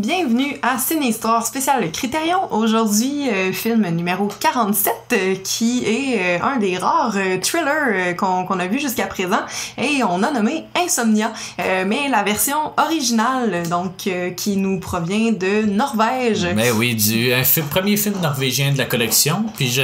Bienvenue 0.00 0.56
à 0.62 0.78
Ciné 0.78 1.08
Histoire 1.08 1.46
spéciale 1.46 1.92
Critérion. 1.92 2.50
Aujourd'hui, 2.54 3.28
euh, 3.28 3.52
film 3.52 3.86
numéro 3.90 4.28
47, 4.28 4.94
euh, 5.12 5.34
qui 5.44 5.84
est 5.84 6.38
euh, 6.40 6.42
un 6.42 6.56
des 6.56 6.78
rares 6.78 7.18
thrillers 7.42 8.16
qu'on 8.16 8.58
a 8.58 8.66
vu 8.66 8.80
jusqu'à 8.80 9.06
présent. 9.06 9.40
Et 9.76 10.02
on 10.02 10.22
a 10.22 10.32
nommé 10.32 10.64
Insomnia, 10.74 11.34
mais 11.58 12.08
la 12.08 12.22
version 12.22 12.72
originale, 12.78 13.68
donc 13.68 14.08
qui 14.36 14.56
nous 14.56 14.80
provient 14.80 15.32
de 15.32 15.66
Norvège. 15.66 16.46
Mais 16.56 16.70
oui, 16.70 16.94
du 16.94 17.34
un 17.34 17.42
premier 17.68 17.98
film 17.98 18.18
norvégien 18.22 18.72
de 18.72 18.78
la 18.78 18.86
collection. 18.86 19.44
Puis 19.58 19.68
je 19.68 19.82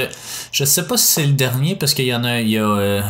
je 0.51 0.65
sais 0.65 0.87
pas 0.87 0.97
si 0.97 1.05
c'est 1.05 1.27
le 1.27 1.33
dernier 1.33 1.75
parce 1.75 1.93
qu'il 1.93 2.05
y 2.05 2.15
en 2.15 2.23
a 2.23 2.41
il 2.41 2.49
y 2.49 2.57
a 2.57 3.03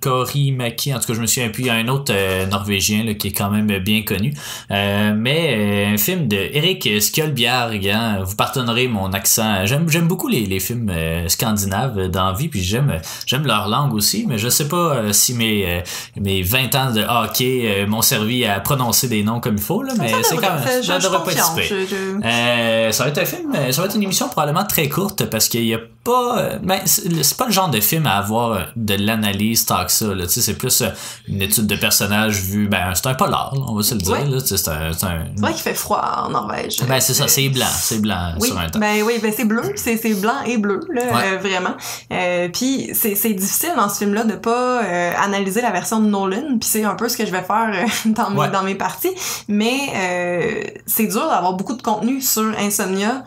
Kori 0.00 0.52
Maki, 0.52 0.92
en 0.94 0.98
tout 1.00 1.06
cas 1.06 1.14
je 1.14 1.20
me 1.20 1.26
souviens 1.26 1.48
plus, 1.48 1.62
il 1.64 1.66
y 1.66 1.70
a 1.70 1.74
un 1.74 1.88
autre 1.88 2.12
euh, 2.14 2.46
norvégien 2.46 3.04
là, 3.04 3.14
qui 3.14 3.28
est 3.28 3.32
quand 3.32 3.50
même 3.50 3.78
bien 3.78 4.02
connu. 4.02 4.32
Euh, 4.70 5.12
mais 5.16 5.54
euh, 5.56 5.94
un 5.94 5.98
film 5.98 6.28
de 6.28 6.36
Eric 6.36 6.88
Skjolbjerg, 7.00 7.86
hein, 7.88 8.18
vous 8.24 8.36
pardonnerez 8.36 8.88
mon 8.88 9.12
accent. 9.12 9.64
J'aime 9.66 9.88
j'aime 9.88 10.08
beaucoup 10.08 10.28
les, 10.28 10.46
les 10.46 10.60
films 10.60 10.92
scandinaves 11.28 12.08
d'envie, 12.08 12.48
puis 12.48 12.62
j'aime 12.62 13.00
j'aime 13.26 13.46
leur 13.46 13.68
langue 13.68 13.94
aussi, 13.94 14.24
mais 14.28 14.38
je 14.38 14.48
sais 14.48 14.68
pas 14.68 15.12
si 15.12 15.34
mes 15.34 15.82
mes 16.20 16.42
20 16.42 16.74
ans 16.74 16.92
de 16.92 17.02
hockey 17.02 17.84
m'ont 17.88 18.02
servi 18.02 18.44
à 18.44 18.60
prononcer 18.60 19.08
des 19.08 19.22
noms 19.22 19.40
comme 19.40 19.54
il 19.56 19.62
faut 19.62 19.82
là, 19.82 19.92
mais 19.98 20.10
Ça 20.10 20.16
c'est 20.22 20.36
quand 20.36 20.54
même 20.54 20.82
ça- 20.82 20.98
je- 21.62 21.74
je. 21.86 21.86
Je- 21.86 22.98
va 23.02 23.08
être 23.08 23.18
un 23.18 23.24
film, 23.24 23.52
ça 23.72 23.80
va 23.82 23.86
être 23.88 23.96
une 23.96 24.02
émission 24.02 24.28
probablement 24.28 24.64
très 24.64 24.88
courte 24.88 25.26
parce 25.26 25.48
qu'il 25.48 25.64
y 25.64 25.74
a 25.74 25.78
pas, 26.04 26.38
euh, 26.38 26.58
ben 26.62 26.80
c'est 26.84 27.36
pas 27.36 27.46
le 27.46 27.52
genre 27.52 27.68
de 27.70 27.80
film 27.80 28.06
à 28.06 28.16
avoir 28.16 28.52
euh, 28.52 28.60
de 28.76 28.94
l'analyse 28.94 29.64
tant 29.66 29.84
que 29.84 29.92
ça. 29.92 30.06
Là, 30.14 30.24
tu 30.26 30.32
sais, 30.32 30.40
c'est 30.40 30.54
plus 30.54 30.82
euh, 30.82 30.88
une 31.28 31.40
étude 31.42 31.66
de 31.66 31.76
personnage 31.76 32.40
vu, 32.42 32.66
ben 32.68 32.92
c'est 32.94 33.06
un 33.06 33.14
polar, 33.14 33.54
on 33.68 33.74
va 33.76 33.82
se 33.82 33.94
le 33.94 34.00
dire. 34.00 34.12
Ouais. 34.12 34.24
là, 34.26 34.40
tu 34.40 34.48
sais, 34.48 34.56
c'est 34.56 34.70
un, 34.70 34.92
c'est 34.92 35.06
un- 35.06 35.24
C'est 35.36 35.40
vrai 35.40 35.52
qu'il 35.52 35.62
fait 35.62 35.74
froid 35.74 36.24
en 36.26 36.30
Norvège. 36.30 36.78
ben 36.88 36.98
c'est 37.00 37.14
ça, 37.14 37.28
c'est 37.28 37.48
blanc, 37.48 37.66
c'est 37.72 38.00
blanc 38.00 38.32
Oui, 38.40 38.48
sur 38.48 38.58
un 38.58 38.68
temps. 38.68 38.78
ben 38.80 39.02
oui, 39.04 39.14
ben 39.22 39.32
c'est 39.36 39.44
bleu, 39.44 39.62
c'est 39.76 39.96
c'est 39.96 40.14
blanc 40.14 40.42
et 40.46 40.58
bleu 40.58 40.80
là, 40.92 41.02
Ouais. 41.04 41.22
euh, 41.34 41.38
vraiment. 41.38 41.74
Euh, 42.12 42.48
puis 42.52 42.90
c'est 42.94 43.14
c'est 43.14 43.32
difficile 43.34 43.72
dans 43.76 43.88
ce 43.88 43.98
film-là 43.98 44.24
de 44.24 44.34
pas 44.34 44.82
euh, 44.84 45.12
analyser 45.22 45.60
la 45.62 45.70
version 45.70 46.00
de 46.00 46.06
Nolan, 46.08 46.58
puis 46.60 46.68
c'est 46.68 46.84
un 46.84 46.94
peu 46.94 47.08
ce 47.08 47.16
que 47.16 47.26
je 47.26 47.30
vais 47.30 47.42
faire 47.42 47.70
dans 48.06 48.30
mes 48.30 48.38
Ouais. 48.38 48.50
dans 48.50 48.62
mes 48.64 48.74
parties, 48.74 49.14
mais 49.48 49.78
euh, 49.94 50.62
c'est 50.86 51.06
dur 51.06 51.28
d'avoir 51.28 51.52
beaucoup 51.54 51.74
de 51.74 51.82
contenu 51.82 52.20
sur 52.20 52.52
Insomnia 52.58 53.22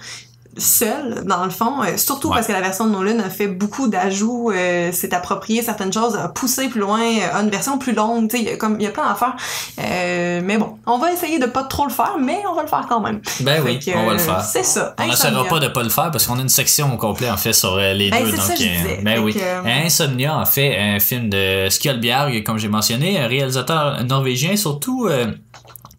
seul 0.58 1.24
dans 1.26 1.44
le 1.44 1.50
fond 1.50 1.84
euh, 1.84 1.98
surtout 1.98 2.30
Ouais. 2.30 2.36
parce 2.36 2.48
que 2.48 2.54
la 2.54 2.62
version 2.62 2.86
de 2.88 2.92
Nolan 2.92 3.20
a 3.20 3.30
fait 3.30 3.48
beaucoup 3.48 3.88
d'ajouts 3.88 4.52
euh, 4.52 4.92
s'est 4.92 5.14
approprié 5.14 5.62
certaines 5.62 5.92
choses 5.94 6.16
a 6.16 6.30
poussé 6.30 6.70
plus 6.70 6.80
loin 6.80 7.02
euh, 7.02 7.38
a 7.38 7.42
une 7.42 7.50
version 7.50 7.78
plus 7.78 7.94
longue 7.94 8.30
tu 8.30 8.38
sais 8.38 8.44
il 8.44 8.50
y 8.50 8.54
a 8.54 8.58
comme 8.58 8.78
il 8.80 8.84
y 8.84 8.88
a 8.88 8.92
plein 8.92 9.08
d'affaires 9.08 9.36
euh, 9.80 10.42
mais 10.44 10.58
bon 10.58 10.78
on 10.86 10.98
va 10.98 11.12
essayer 11.12 11.40
de 11.40 11.46
pas 11.46 11.64
trop 11.64 11.86
le 11.86 11.92
faire 11.92 12.16
mais 12.20 12.42
on 12.50 12.56
va 12.56 12.62
le 12.64 12.68
faire 12.68 12.86
quand 12.88 13.02
même 13.02 13.20
Ben 13.42 13.62
oui, 13.66 13.80
que, 13.80 13.92
on 13.98 14.06
va 14.06 14.14
le 14.14 14.18
faire. 14.20 14.42
c'est 14.42 14.64
ça 14.64 14.96
On 15.00 15.08
n'essaiera 15.08 15.44
pas 15.46 15.60
de 15.60 15.68
pas 15.68 15.84
le 15.84 15.90
faire 15.90 16.10
parce 16.12 16.26
qu'on 16.26 16.38
a 16.40 16.42
une 16.42 16.50
section 16.50 16.94
au 16.94 16.98
complet 16.98 17.30
en 17.30 17.38
fait 17.38 17.54
sur 17.54 17.76
les 17.78 18.10
Ben, 18.10 18.24
deux. 18.24 18.32
donc, 18.32 18.40
ça 18.42 18.56
je 18.56 19.04
ben 19.04 19.16
Fait 19.16 19.20
oui. 19.20 19.38
Insomnia 19.86 20.38
en 20.38 20.46
fait 20.46 20.78
un 20.78 21.00
film 21.00 21.30
de 21.30 21.68
Skjolbjerg, 21.70 22.44
comme 22.44 22.58
j'ai 22.58 22.68
mentionné, 22.70 23.20
un 23.20 23.28
réalisateur 23.28 24.04
norvégien, 24.06 24.56
surtout 24.56 25.08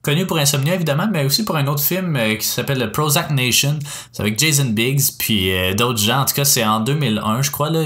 connu 0.07 0.25
pour 0.25 0.39
Insomnia 0.39 0.77
évidemment, 0.77 1.09
mais 1.11 1.25
aussi 1.25 1.45
pour 1.45 1.57
un 1.57 1.67
autre 1.67 1.83
film 1.83 2.15
euh, 2.15 2.37
qui 2.37 2.47
s'appelle 2.47 2.93
Prozac 2.93 3.33
Nation. 3.33 3.77
C'est 4.13 4.23
avec 4.23 4.39
Jason 4.39 4.67
Biggs 4.67 5.03
puis 5.19 5.53
euh, 5.53 5.75
d'autres 5.75 5.99
gens. 5.99 6.21
En 6.21 6.25
tout 6.25 6.35
cas, 6.35 6.45
c'est 6.45 6.65
en 6.65 6.79
2001, 6.79 7.43
je 7.43 7.51
crois 7.51 7.71
là. 7.71 7.83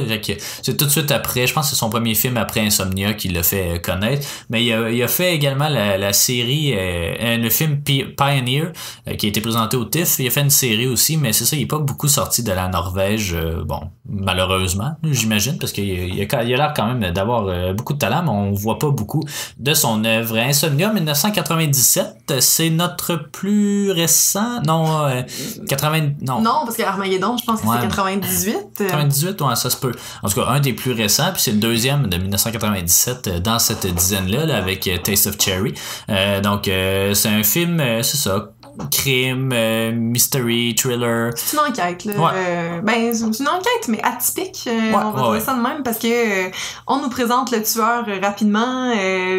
C'est 0.60 0.76
tout 0.76 0.84
de 0.84 0.90
suite 0.90 1.10
après. 1.12 1.46
Je 1.46 1.54
pense 1.54 1.64
que 1.64 1.70
c'est 1.70 1.78
son 1.78 1.88
premier 1.88 2.14
film 2.14 2.36
après 2.36 2.60
Insomnia 2.60 3.14
qui 3.14 3.28
l'a 3.28 3.42
fait 3.42 3.76
euh, 3.76 3.78
connaître. 3.78 4.26
Mais 4.50 4.62
il 4.62 5.02
a, 5.02 5.08
fait 5.08 5.34
également 5.34 5.70
la, 5.70 6.12
série, 6.12 6.74
le 6.74 7.48
film 7.48 7.80
Pi- 7.80 8.04
Pioneer 8.04 8.72
qui 9.16 9.26
a 9.26 9.28
été 9.30 9.40
présenté 9.40 9.78
au 9.78 9.86
TIFF. 9.86 10.18
Il 10.18 10.26
a 10.26 10.30
fait 10.30 10.42
une 10.42 10.50
série 10.50 10.86
aussi, 10.86 11.16
mais 11.16 11.32
c'est 11.32 11.46
ça, 11.46 11.56
il 11.56 11.62
est 11.62 11.66
pas 11.66 11.78
beaucoup 11.78 12.08
sorti 12.08 12.42
de 12.42 12.52
la 12.52 12.68
Norvège. 12.68 13.34
bon, 13.64 13.80
malheureusement, 14.08 14.92
j'imagine, 15.04 15.58
parce 15.58 15.72
qu'il 15.72 15.88
il 15.88 16.28
a, 16.34 16.42
l'air 16.42 16.74
quand 16.76 16.86
même 16.86 17.12
d'avoir 17.12 17.74
beaucoup 17.74 17.94
de 17.94 17.98
talent, 17.98 18.22
mais 18.22 18.30
on 18.30 18.52
voit 18.52 18.78
pas 18.78 18.90
beaucoup 18.90 19.22
de 19.58 19.74
son 19.74 20.04
œuvre. 20.04 20.36
Insomnia 20.36 20.92
1997, 20.92 22.09
c'est 22.40 22.70
notre 22.70 23.16
plus 23.16 23.90
récent? 23.90 24.60
Non, 24.66 25.06
euh, 25.06 25.22
80. 25.68 26.12
Non. 26.20 26.40
Non, 26.40 26.60
parce 26.64 26.76
que 26.76 26.82
Armageddon, 26.82 27.36
je 27.36 27.44
pense 27.44 27.60
que 27.60 27.66
Ouais. 27.66 27.76
c'est 27.80 27.88
98. 27.88 28.56
euh, 28.80 28.86
98, 28.88 29.40
ouais, 29.42 29.56
ça 29.56 29.70
se 29.70 29.76
peut. 29.76 29.92
En 30.22 30.28
tout 30.28 30.40
cas, 30.40 30.46
un 30.48 30.60
des 30.60 30.72
plus 30.72 30.92
récents, 30.92 31.30
puis 31.32 31.42
c'est 31.42 31.52
le 31.52 31.58
deuxième 31.58 32.08
de 32.08 32.16
1997 32.16 33.26
euh, 33.28 33.40
dans 33.40 33.58
cette 33.58 33.86
dizaine-là, 33.86 34.46
là, 34.46 34.56
avec 34.56 34.86
euh, 34.86 34.96
Taste 34.98 35.26
of 35.26 35.36
Cherry. 35.40 35.74
Euh, 36.08 36.40
donc, 36.40 36.68
euh, 36.68 37.14
c'est 37.14 37.28
un 37.28 37.42
film, 37.42 37.80
euh, 37.80 38.02
c'est 38.02 38.16
ça, 38.16 38.50
crime, 38.90 39.50
euh, 39.52 39.92
mystery, 39.92 40.74
thriller. 40.74 41.30
C'est 41.36 41.56
une 41.56 41.70
enquête, 41.70 42.04
là. 42.04 42.12
Ouais. 42.14 42.30
Euh, 42.34 42.80
ben, 42.82 43.14
c'est 43.14 43.24
une 43.40 43.48
enquête, 43.48 43.88
mais 43.88 44.00
atypique. 44.02 44.64
euh, 44.66 44.90
Ouais, 44.90 45.02
on 45.04 45.10
va 45.10 45.30
ouais, 45.30 45.40
ça 45.40 45.54
de 45.54 45.60
même 45.60 45.82
parce 45.82 45.98
que 45.98 46.06
euh, 46.46 46.50
on 46.86 47.00
nous 47.00 47.08
présente 47.10 47.50
le 47.52 47.62
tueur 47.62 48.04
rapidement, 48.22 48.92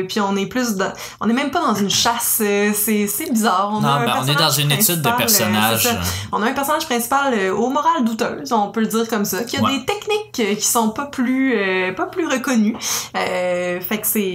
puis 0.08 0.20
on 0.20 0.36
est 0.36 0.46
plus 0.46 0.76
dans, 0.76 0.92
on 1.20 1.30
est 1.30 1.34
même 1.34 1.52
pas 1.52 1.62
dans 1.62 1.76
une 1.76 1.90
chasse. 1.90 2.42
c'est, 2.74 3.32
bizarre. 3.32 3.72
On 3.74 3.82
Non, 3.82 3.88
a 3.88 3.92
un 3.92 4.06
ben, 4.06 4.14
on 4.22 4.28
est 4.28 4.36
dans 4.36 4.50
une 4.52 4.72
étude 4.72 5.02
de 5.02 5.10
principal, 5.10 5.52
personnage. 5.52 5.84
c'est 5.84 5.90
ça. 5.90 6.00
On 6.32 6.42
a 6.42 6.48
un 6.48 6.54
personnage 6.54 6.86
principal 6.86 7.34
aux 7.52 7.70
morales 7.70 8.04
douteuses, 8.04 8.52
on 8.52 8.70
peut 8.72 8.82
le 8.82 8.88
dire 8.88 9.08
comme 9.08 9.26
ça, 9.26 9.44
qui 9.44 9.58
a 9.58 9.62
des 9.62 9.86
techniques 9.86 10.58
qui 10.60 10.66
sont 10.66 10.90
pas 10.90 11.06
plus, 11.06 11.56
pas 11.96 12.06
plus 12.06 12.28
reconnues. 12.28 12.76
Fait 13.14 14.00
que 14.02 14.08
c'est, 14.08 14.34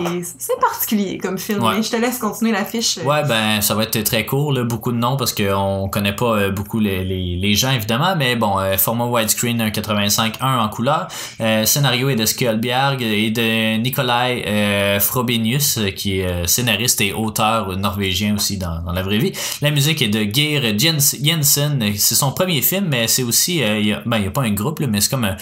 particulier 0.60 1.18
comme 1.18 1.38
film. 1.38 1.62
Je 1.82 1.90
te 1.90 1.96
laisse 1.96 2.18
continuer 2.18 2.52
la 2.52 2.64
fiche. 2.64 2.98
Ouais, 3.04 3.22
ben 3.24 3.60
ça 3.60 3.74
va 3.74 3.84
être 3.84 4.02
très 4.02 4.24
court, 4.26 4.52
là, 4.52 4.64
beaucoup 4.64 4.85
de 4.92 4.98
noms 4.98 5.16
parce 5.16 5.32
qu'on 5.32 5.88
connaît 5.90 6.14
pas 6.14 6.36
euh, 6.36 6.50
beaucoup 6.50 6.80
les, 6.80 7.04
les, 7.04 7.36
les 7.36 7.54
gens 7.54 7.70
évidemment, 7.70 8.14
mais 8.16 8.36
bon, 8.36 8.58
euh, 8.58 8.76
format 8.76 9.06
widescreen 9.06 9.60
1.85, 9.62 10.34
1 10.40 10.58
en 10.58 10.68
couleur. 10.68 11.08
Euh, 11.40 11.64
scénario 11.64 12.08
est 12.08 12.16
de 12.16 12.26
Skjolbjerg 12.26 13.02
et 13.02 13.30
de 13.30 13.76
Nikolai 13.78 14.98
Frobenius, 15.00 15.78
qui 15.94 16.20
est 16.20 16.46
scénariste 16.46 17.00
et 17.00 17.12
auteur 17.12 17.76
norvégien 17.76 18.34
aussi 18.34 18.58
dans, 18.58 18.80
dans 18.80 18.92
la 18.92 19.02
vraie 19.02 19.18
vie. 19.18 19.32
La 19.62 19.70
musique 19.70 20.02
est 20.02 20.08
de 20.08 20.22
Geir 20.22 20.78
Jens, 20.78 21.16
Jensen, 21.22 21.92
c'est 21.96 22.14
son 22.14 22.32
premier 22.32 22.62
film, 22.62 22.86
mais 22.90 23.06
c'est 23.08 23.22
aussi, 23.22 23.58
il 23.58 23.86
y 23.86 23.92
a, 23.92 24.02
ben 24.06 24.26
a 24.26 24.30
pas 24.30 24.42
un 24.42 24.50
groupe, 24.50 24.80
mais 24.80 25.00
c'est 25.00 25.10
comme 25.10 25.24
un 25.24 25.36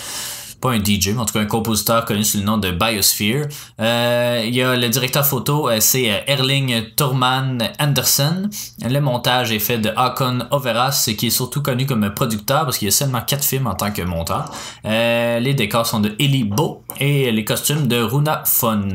un 0.70 0.82
DJ, 0.82 1.16
en 1.16 1.24
tout 1.24 1.34
cas 1.34 1.40
un 1.40 1.46
compositeur 1.46 2.04
connu 2.04 2.24
sous 2.24 2.38
le 2.38 2.44
nom 2.44 2.58
de 2.58 2.70
Biosphere. 2.70 3.46
Euh, 3.80 4.42
il 4.46 4.54
y 4.54 4.62
a 4.62 4.76
le 4.76 4.88
directeur 4.88 5.26
photo, 5.26 5.68
euh, 5.68 5.78
c'est 5.80 6.10
euh, 6.10 6.18
Erling 6.26 6.84
Thurman 6.96 7.70
Andersen. 7.78 8.50
Le 8.82 9.00
montage 9.00 9.52
est 9.52 9.58
fait 9.58 9.78
de 9.78 9.90
Hakon 9.96 10.40
Overas, 10.50 11.10
qui 11.18 11.26
est 11.26 11.30
surtout 11.30 11.62
connu 11.62 11.86
comme 11.86 12.08
producteur 12.14 12.64
parce 12.64 12.78
qu'il 12.78 12.86
y 12.86 12.88
a 12.88 12.92
seulement 12.92 13.20
quatre 13.20 13.44
films 13.44 13.66
en 13.66 13.74
tant 13.74 13.90
que 13.90 14.02
monteur. 14.02 14.50
Les 14.84 15.54
décors 15.54 15.86
sont 15.86 16.00
de 16.00 16.14
Eli 16.18 16.44
Bo 16.44 16.82
et 17.00 17.30
les 17.32 17.44
costumes 17.44 17.86
de 17.86 18.00
Runa 18.00 18.42
Fon. 18.44 18.92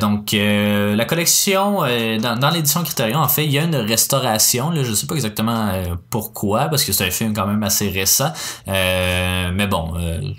Donc 0.00 0.32
la 0.32 1.04
collection 1.04 1.80
dans, 2.20 2.50
l'édition 2.52 2.82
Criterion, 2.82 3.18
en 3.18 3.28
fait, 3.28 3.44
il 3.44 3.52
y 3.52 3.58
a 3.58 3.64
une 3.64 3.76
restauration. 3.76 4.72
Je 4.74 4.92
sais 4.92 5.06
pas 5.06 5.14
exactement 5.14 5.72
pourquoi, 6.10 6.68
parce 6.68 6.84
que 6.84 6.92
c'est 6.92 7.06
un 7.06 7.10
film 7.10 7.32
quand 7.34 7.46
même 7.46 7.62
assez 7.62 7.88
récent. 7.88 8.32
Mais 8.66 9.66
bon, 9.66 9.94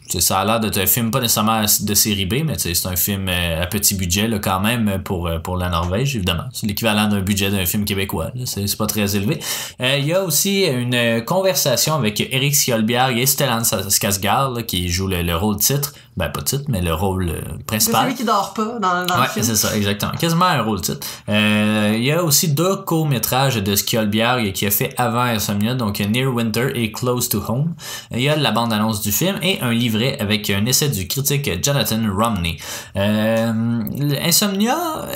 sais, 0.10 0.22
ça 0.24 0.40
a 0.40 0.46
l'air 0.46 0.60
d'être 0.60 0.78
un 0.80 0.88
film 0.88 1.12
pas 1.12 1.20
nécessairement 1.20 1.62
de 1.62 1.94
série 1.94 2.26
B, 2.26 2.36
mais 2.46 2.56
c'est 2.58 2.86
un 2.88 2.96
film 2.96 3.28
euh, 3.30 3.62
à 3.62 3.68
petit 3.68 3.94
budget 3.94 4.28
là, 4.28 4.40
quand 4.40 4.60
même 4.60 5.02
pour, 5.04 5.28
euh, 5.28 5.38
pour 5.40 5.58
la 5.58 5.70
Norvège, 5.70 6.16
évidemment. 6.16 6.46
C'est 6.52 6.66
l'équivalent 6.66 7.08
d'un 7.08 7.22
budget 7.22 7.52
d'un 7.52 7.66
film 7.66 7.86
québécois. 7.86 8.32
C'est 8.46 8.78
pas 8.78 8.88
très 8.88 9.16
élevé. 9.16 9.40
Euh, 9.82 9.98
Il 10.00 10.06
y 10.08 10.14
a 10.14 10.24
aussi 10.24 10.64
une 10.66 11.24
conversation 11.26 11.94
avec 11.94 12.20
Eric 12.22 12.56
Skjolbjerg 12.56 13.18
et 13.18 13.26
Stellan 13.26 13.62
Skarsgård 13.62 14.66
qui 14.66 14.90
joue 14.90 15.08
le, 15.08 15.22
le 15.22 15.36
rôle 15.36 15.58
titre. 15.58 15.94
Ben 16.16 16.30
pas 16.30 16.42
titre, 16.44 16.66
mais 16.68 16.82
le 16.82 16.94
rôle 16.94 17.30
euh, 17.30 17.42
c'est 17.58 17.66
principal. 17.66 18.04
celui 18.04 18.16
qui 18.16 18.24
dort 18.24 18.54
pas 18.54 18.66
dans, 18.80 19.06
dans 19.06 19.16
Ouais, 19.16 19.24
le 19.24 19.30
film. 19.30 19.46
c'est 19.46 19.56
ça, 19.56 19.76
exactement. 19.76 20.12
Quasiment 20.12 20.46
un 20.46 20.62
rôle 20.62 20.80
titre. 20.82 21.06
Euh, 21.30 21.94
il 21.96 22.04
y 22.04 22.12
a 22.12 22.24
aussi 22.24 22.50
deux 22.54 22.76
courts-métrages 22.78 23.56
de 23.56 23.76
Skjolbjerg 23.76 24.52
qui 24.54 24.66
a 24.68 24.72
fait 24.72 24.94
avant 24.98 25.22
Insomnia, 25.22 25.74
donc 25.74 26.00
Near 26.00 26.32
Winter 26.34 26.72
et 26.76 26.92
Close 26.92 27.30
to 27.30 27.42
Home. 27.48 27.74
Il 28.12 28.22
y 28.22 28.30
a 28.30 28.36
la 28.36 28.52
bande-annonce 28.52 29.02
du 29.02 29.12
film 29.12 29.38
et 29.42 29.60
un 29.62 29.72
livret 29.72 30.18
avec 30.20 30.50
un 30.52 30.66
essai 30.68 30.90
du 30.90 31.08
critique 31.08 31.50
Jonathan 31.64 32.00
Romney. 32.16 32.58
Euh, 32.96 33.82
Insomnia, 34.24 34.78
euh, 35.06 35.16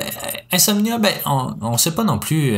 Insomnia, 0.52 0.98
ben, 0.98 1.14
on, 1.26 1.56
on 1.62 1.78
sait 1.78 1.92
pas 1.92 2.04
non 2.04 2.18
plus, 2.20 2.58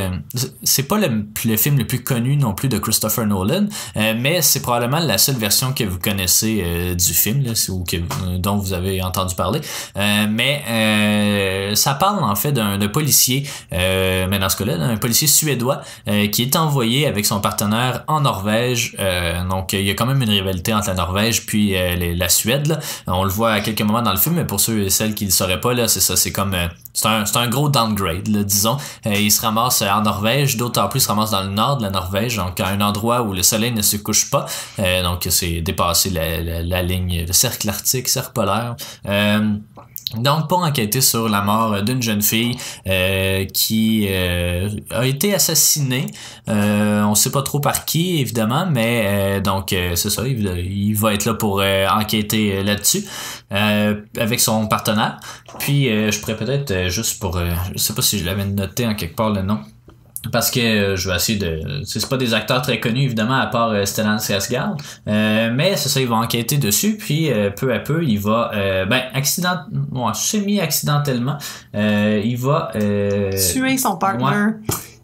c'est 0.63 0.83
pas 0.83 0.97
le, 0.97 1.25
le 1.45 1.57
film 1.57 1.77
le 1.77 1.86
plus 1.88 2.03
connu 2.03 2.38
non 2.38 2.53
plus 2.53 2.69
de 2.69 2.77
Christopher 2.77 3.25
Nolan, 3.25 3.65
mais 3.95 4.41
c'est 4.41 4.62
probablement 4.62 5.00
la 5.00 5.18
seule 5.18 5.36
version 5.36 5.74
que 5.74 5.83
vous 5.83 6.00
connaissez 6.00 6.95
du 6.95 7.13
film, 7.13 7.44
là, 7.44 7.51
ou 7.69 7.83
que, 7.83 7.97
euh, 7.97 8.28
dont 8.37 8.57
vous 8.57 8.73
avez 8.73 9.01
entendu 9.01 9.35
parler. 9.35 9.61
Euh, 9.97 10.25
mais 10.29 10.61
euh, 10.69 11.75
ça 11.75 11.93
parle 11.93 12.23
en 12.23 12.35
fait 12.35 12.51
d'un 12.51 12.77
policier, 12.87 13.43
euh, 13.73 14.27
mais 14.29 14.39
dans 14.39 14.49
ce 14.49 14.57
cas-là, 14.57 14.77
d'un 14.77 14.97
policier 14.97 15.27
suédois 15.27 15.81
euh, 16.07 16.27
qui 16.27 16.43
est 16.43 16.55
envoyé 16.55 17.07
avec 17.07 17.25
son 17.25 17.39
partenaire 17.41 18.03
en 18.07 18.21
Norvège. 18.21 18.95
Euh, 18.99 19.43
donc 19.47 19.73
il 19.73 19.81
y 19.83 19.89
a 19.91 19.93
quand 19.93 20.05
même 20.05 20.21
une 20.21 20.29
rivalité 20.29 20.73
entre 20.73 20.87
la 20.89 20.93
Norvège 20.95 21.45
puis 21.45 21.75
euh, 21.75 21.95
les- 21.95 22.15
la 22.15 22.29
Suède. 22.29 22.67
là. 22.67 22.79
On 23.07 23.23
le 23.23 23.29
voit 23.29 23.51
à 23.51 23.61
quelques 23.61 23.81
moments 23.81 24.01
dans 24.01 24.11
le 24.11 24.17
film, 24.17 24.35
mais 24.35 24.45
pour 24.45 24.59
ceux 24.59 24.83
et 24.83 24.89
celles 24.89 25.15
qui 25.15 25.25
ne 25.25 25.29
le 25.29 25.33
sauraient 25.33 25.61
pas, 25.61 25.73
là, 25.73 25.87
c'est 25.87 25.99
ça, 25.99 26.15
c'est 26.15 26.31
comme 26.31 26.53
euh, 26.53 26.67
c'est 26.94 27.07
un, 27.07 27.24
un 27.36 27.47
gros 27.47 27.69
downgrade, 27.69 28.27
là, 28.27 28.44
disons. 28.44 28.77
Euh, 29.06 29.13
il 29.13 29.31
se 29.31 29.41
ramasse 29.41 29.81
en 29.81 30.01
Norvège, 30.01 30.57
d'autant 30.57 30.88
plus 30.88 31.00
il 31.00 31.03
se 31.03 31.07
ramasse 31.07 31.31
dans 31.31 31.44
le 31.44 31.50
nord 31.50 31.77
de 31.77 31.83
la 31.83 31.89
Norvège, 31.89 32.36
donc 32.36 32.59
à 32.59 32.68
un 32.68 32.81
endroit 32.81 33.21
où 33.21 33.33
le 33.33 33.44
soleil 33.44 33.71
ne 33.71 33.81
se 33.81 33.97
couche 33.97 34.30
pas. 34.30 34.45
Euh, 34.80 35.03
donc 35.03 35.25
c'est 35.30 35.62
dépasser 35.62 36.09
la, 36.09 36.41
la, 36.41 36.63
la, 36.63 36.81
ligne, 36.81 37.25
le 37.25 37.33
cercle 37.33 37.69
arctique, 37.69 38.09
cercle 38.09 38.33
polaire. 38.33 38.75
Euh, 39.07 39.56
donc, 40.17 40.47
pour 40.50 40.59
enquêter 40.59 41.01
sur 41.01 41.29
la 41.29 41.41
mort 41.41 41.83
d'une 41.83 42.01
jeune 42.01 42.21
fille 42.21 42.57
euh, 42.88 43.45
qui 43.45 44.07
euh, 44.09 44.69
a 44.89 45.06
été 45.06 45.35
assassinée. 45.35 46.07
Euh, 46.47 47.03
on 47.03 47.13
sait 47.13 47.31
pas 47.31 47.44
trop 47.44 47.59
par 47.59 47.85
qui, 47.85 48.19
évidemment, 48.19 48.65
mais 48.69 49.03
euh, 49.06 49.39
donc 49.39 49.69
c'est 49.69 50.09
ça, 50.09 50.27
il, 50.27 50.95
va 50.95 51.13
être 51.13 51.25
là 51.25 51.33
pour 51.35 51.61
enquêter 51.91 52.63
là-dessus 52.63 53.06
avec 53.51 54.39
son 54.39 54.67
partenaire. 54.67 55.19
Puis, 55.59 55.85
je 55.85 56.19
pourrais 56.19 56.38
peut-être 56.38 56.89
juste 56.89 57.19
pour, 57.19 57.39
je 57.39 57.77
sais 57.77 57.94
pas 57.94 58.01
si 58.01 58.19
je 58.19 58.25
l'avais 58.25 58.45
noté 58.45 58.88
en 58.88 58.95
quelque 58.95 59.15
part 59.15 59.29
le 59.29 59.41
nom 59.41 59.59
parce 60.31 60.51
que 60.51 60.60
euh, 60.60 60.95
je 60.95 61.10
vais 61.10 61.16
essayer 61.16 61.39
de 61.39 61.81
c'est 61.86 62.07
pas 62.07 62.18
des 62.18 62.33
acteurs 62.33 62.62
très 62.62 62.80
connus 62.80 63.04
évidemment 63.04 63.38
à 63.39 63.48
part 63.48 63.69
euh, 63.69 63.86
Stellan 63.86 64.18
Skarsgård. 64.18 64.77
Euh, 65.07 65.51
mais 65.54 65.75
c'est 65.77 65.89
ça 65.89 66.01
il 66.01 66.07
va 66.07 66.18
enquêter 66.18 66.57
dessus 66.57 66.98
puis 66.98 67.31
euh, 67.31 67.50
peu 67.50 67.74
à 67.74 67.80
peu 67.80 68.04
il 68.04 68.19
va 68.19 68.51
ben 68.86 69.04
accident 69.13 69.62
bon, 69.71 70.13
semi 70.13 70.60
accidentellement 70.60 71.38
il 71.74 72.38
va 72.38 72.71
tuer 72.74 73.77
son 73.77 73.98
partner 73.98 74.56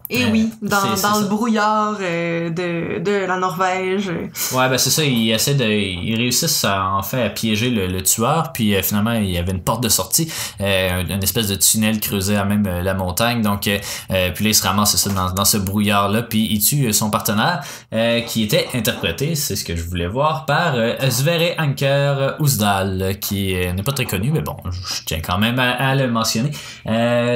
et 0.10 0.22
eh 0.22 0.32
oui, 0.32 0.52
dans, 0.62 0.96
dans 1.02 1.20
le 1.20 1.28
brouillard 1.28 1.98
euh, 2.00 2.50
de, 2.50 3.00
de 3.00 3.26
la 3.26 3.38
Norvège. 3.38 4.10
Ouais, 4.54 4.70
ben 4.70 4.78
c'est 4.78 4.92
ça, 4.92 5.04
ils 5.04 5.32
essaient 5.32 5.56
de. 5.56 5.66
Ils 5.66 6.16
réussissent 6.16 6.64
à, 6.64 6.92
en 6.92 7.02
fait 7.02 7.24
à 7.24 7.30
piéger 7.30 7.72
le, 7.72 7.88
le 7.88 8.04
tueur, 8.04 8.52
puis 8.54 8.76
euh, 8.76 8.84
finalement 8.84 9.14
il 9.14 9.32
y 9.32 9.38
avait 9.38 9.52
une 9.52 9.62
porte 9.62 9.82
de 9.82 9.90
sortie, 9.90 10.32
euh, 10.62 11.04
une 11.10 11.24
espèce 11.24 11.48
de 11.48 11.56
tunnel 11.56 12.00
creusé 12.00 12.36
à 12.36 12.46
même 12.46 12.68
la 12.68 12.94
montagne. 12.94 13.42
Donc 13.42 13.62
puis 13.62 13.72
là 14.10 14.50
il 14.50 14.56
se 14.56 14.64
ramasse 14.64 14.96
ça 14.96 15.10
dans, 15.10 15.32
dans 15.32 15.46
ce 15.46 15.58
brouillard-là, 15.58 16.22
puis 16.22 16.48
il 16.52 16.60
tue 16.60 16.94
son 16.94 17.10
partenaire, 17.10 17.64
qui 18.28 18.44
était 18.44 18.68
interprété, 18.74 19.36
c'est 19.36 19.56
ce 19.56 19.64
que 19.64 19.76
je 19.76 19.84
voulais 19.84 20.08
voir, 20.08 20.46
par 20.46 20.76
Sverre 21.10 21.56
Anker 21.58 22.36
Ousdal, 22.40 23.18
qui 23.20 23.54
n'est 23.56 23.84
pas 23.84 23.92
très 23.92 24.06
connu, 24.06 24.32
mais 24.32 24.42
bon, 24.42 24.58
je 24.70 25.04
tiens 25.06 25.20
quand 25.20 25.38
même 25.38 25.58
à, 25.60 25.72
à 25.72 25.96
le 25.96 26.08
mentionner. 26.10 26.52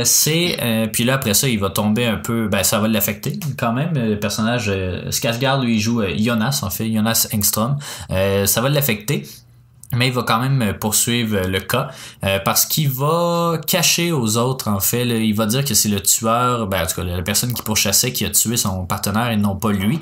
c'est 0.04 0.90
puis 0.94 1.04
là 1.04 1.16
après 1.16 1.34
ça, 1.34 1.48
il 1.48 1.60
va 1.60 1.70
tomber 1.70 2.06
un 2.06 2.18
peu. 2.18 2.48
Ben, 2.48 2.59
ben, 2.60 2.64
ça 2.64 2.80
va 2.80 2.90
l'affecter 2.90 3.40
quand 3.58 3.72
même. 3.72 3.94
Le 3.94 4.20
personnage 4.20 4.66
euh, 4.68 5.10
Skarsgård, 5.12 5.64
lui, 5.64 5.76
il 5.76 5.80
joue 5.80 6.02
euh, 6.02 6.14
Jonas, 6.18 6.60
en 6.64 6.70
fait, 6.70 6.92
Jonas 6.92 7.30
Engström. 7.34 7.78
Euh, 8.12 8.46
ça 8.46 8.60
va 8.60 8.68
l'affecter. 8.68 9.24
Mais 9.94 10.08
il 10.08 10.14
va 10.14 10.24
quand 10.24 10.40
même 10.40 10.74
poursuivre 10.80 11.48
le 11.48 11.60
cas 11.60 11.90
parce 12.46 12.66
qu'il 12.66 12.90
va 12.90 13.60
cacher 13.66 14.12
aux 14.12 14.38
autres 14.38 14.68
en 14.68 14.80
fait. 14.80 15.06
il 15.06 15.34
va 15.34 15.46
dire 15.46 15.66
que 15.66 15.74
c'est 15.74 15.90
le 15.90 16.00
tueur, 16.00 16.68
ben, 16.68 16.84
en 16.84 16.86
tout 16.86 16.96
cas 16.96 17.04
la 17.04 17.22
personne 17.24 17.54
qui 17.54 17.64
pourchassait 17.64 18.14
qui 18.14 18.26
a 18.26 18.30
tué 18.30 18.58
son 18.58 18.86
partenaire 18.86 19.32
et 19.32 19.38
non 19.38 19.56
pas 19.56 19.72
lui. 19.72 20.00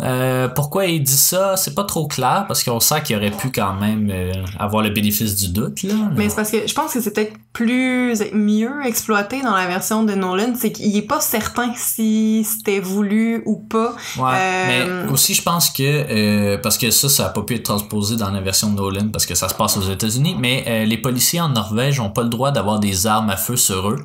Euh, 0.00 0.48
pourquoi 0.48 0.86
il 0.86 1.02
dit 1.02 1.12
ça, 1.12 1.56
c'est 1.56 1.74
pas 1.74 1.84
trop 1.84 2.06
clair 2.06 2.46
parce 2.48 2.64
qu'on 2.64 2.80
sent 2.80 3.02
qu'il 3.02 3.16
aurait 3.16 3.30
pu 3.30 3.50
quand 3.50 3.74
même 3.74 4.08
euh, 4.10 4.32
avoir 4.58 4.82
le 4.82 4.90
bénéfice 4.90 5.34
du 5.36 5.48
doute. 5.48 5.82
Là, 5.82 5.94
mais 6.16 6.30
c'est 6.30 6.36
parce 6.36 6.50
que 6.50 6.66
je 6.66 6.72
pense 6.72 6.94
que 6.94 7.00
c'est 7.00 7.12
peut-être 7.12 7.34
plus 7.52 8.18
mieux 8.32 8.72
exploité 8.86 9.42
dans 9.42 9.54
la 9.54 9.66
version 9.66 10.02
de 10.02 10.14
Nolan, 10.14 10.54
c'est 10.56 10.72
qu'il 10.72 10.96
est 10.96 11.02
pas 11.02 11.20
certain 11.20 11.72
si 11.76 12.42
c'était 12.44 12.80
voulu 12.80 13.42
ou 13.44 13.56
pas. 13.56 13.94
Ouais, 14.16 14.32
euh, 14.34 15.04
mais 15.04 15.12
aussi 15.12 15.34
je 15.34 15.42
pense 15.42 15.68
que 15.68 16.56
parce 16.56 16.78
que 16.78 16.90
ça, 16.90 17.10
ça 17.10 17.26
a 17.26 17.28
pas 17.28 17.42
pu 17.42 17.56
être 17.56 17.64
transposé 17.64 18.16
dans 18.16 18.30
la 18.30 18.40
version 18.40 18.70
de 18.70 18.76
Nolan 18.76 19.01
parce 19.10 19.26
que 19.26 19.34
ça 19.34 19.48
se 19.48 19.54
passe 19.54 19.76
aux 19.76 19.90
États-Unis, 19.90 20.36
mais 20.38 20.84
les 20.86 20.98
policiers 20.98 21.40
en 21.40 21.48
Norvège 21.48 22.00
ont 22.00 22.10
pas 22.10 22.22
le 22.22 22.28
droit 22.28 22.50
d'avoir 22.50 22.78
des 22.78 23.06
armes 23.06 23.30
à 23.30 23.36
feu 23.36 23.56
sur 23.56 23.90
eux. 23.90 24.04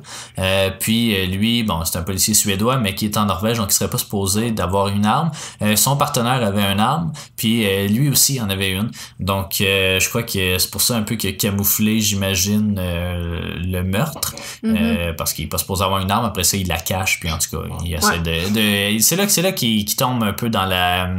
puis 0.80 1.26
lui, 1.26 1.62
bon, 1.62 1.84
c'est 1.84 1.98
un 1.98 2.02
policier 2.02 2.34
suédois, 2.34 2.78
mais 2.78 2.94
qui 2.94 3.06
est 3.06 3.16
en 3.16 3.26
Norvège, 3.26 3.58
donc 3.58 3.68
il 3.70 3.74
serait 3.74 3.90
pas 3.90 3.98
supposé 3.98 4.50
d'avoir 4.50 4.88
une 4.88 5.06
arme 5.06 5.30
son 5.76 5.96
partenaire 5.96 6.42
avait 6.42 6.62
un 6.62 6.78
arme, 6.78 7.12
puis 7.36 7.66
euh, 7.66 7.88
lui 7.88 8.08
aussi 8.08 8.40
en 8.40 8.50
avait 8.50 8.70
une. 8.70 8.90
Donc, 9.20 9.60
euh, 9.60 9.98
je 10.00 10.08
crois 10.08 10.22
que 10.22 10.58
c'est 10.58 10.70
pour 10.70 10.82
ça 10.82 10.96
un 10.96 11.02
peu 11.02 11.16
qu'il 11.16 11.30
a 11.30 11.32
camouflé, 11.32 12.00
j'imagine, 12.00 12.76
euh, 12.78 13.54
le 13.56 13.82
meurtre, 13.82 14.34
mm-hmm. 14.62 15.14
parce 15.16 15.32
qu'il 15.32 15.44
n'est 15.44 15.48
pas 15.48 15.58
supposé 15.58 15.84
avoir 15.84 16.00
une 16.00 16.10
arme. 16.10 16.26
Après 16.26 16.44
ça, 16.44 16.56
il 16.56 16.68
la 16.68 16.78
cache, 16.78 17.20
puis 17.20 17.30
en 17.30 17.38
tout 17.38 17.50
cas, 17.50 17.64
il 17.84 17.94
essaie 17.94 18.18
de, 18.18 19.00
C'est 19.00 19.16
là, 19.16 19.28
c'est 19.28 19.42
là 19.42 19.52
qu'il 19.52 19.84
tombe 19.96 20.22
un 20.22 20.32
peu 20.32 20.50
dans 20.50 20.66
la 20.66 21.10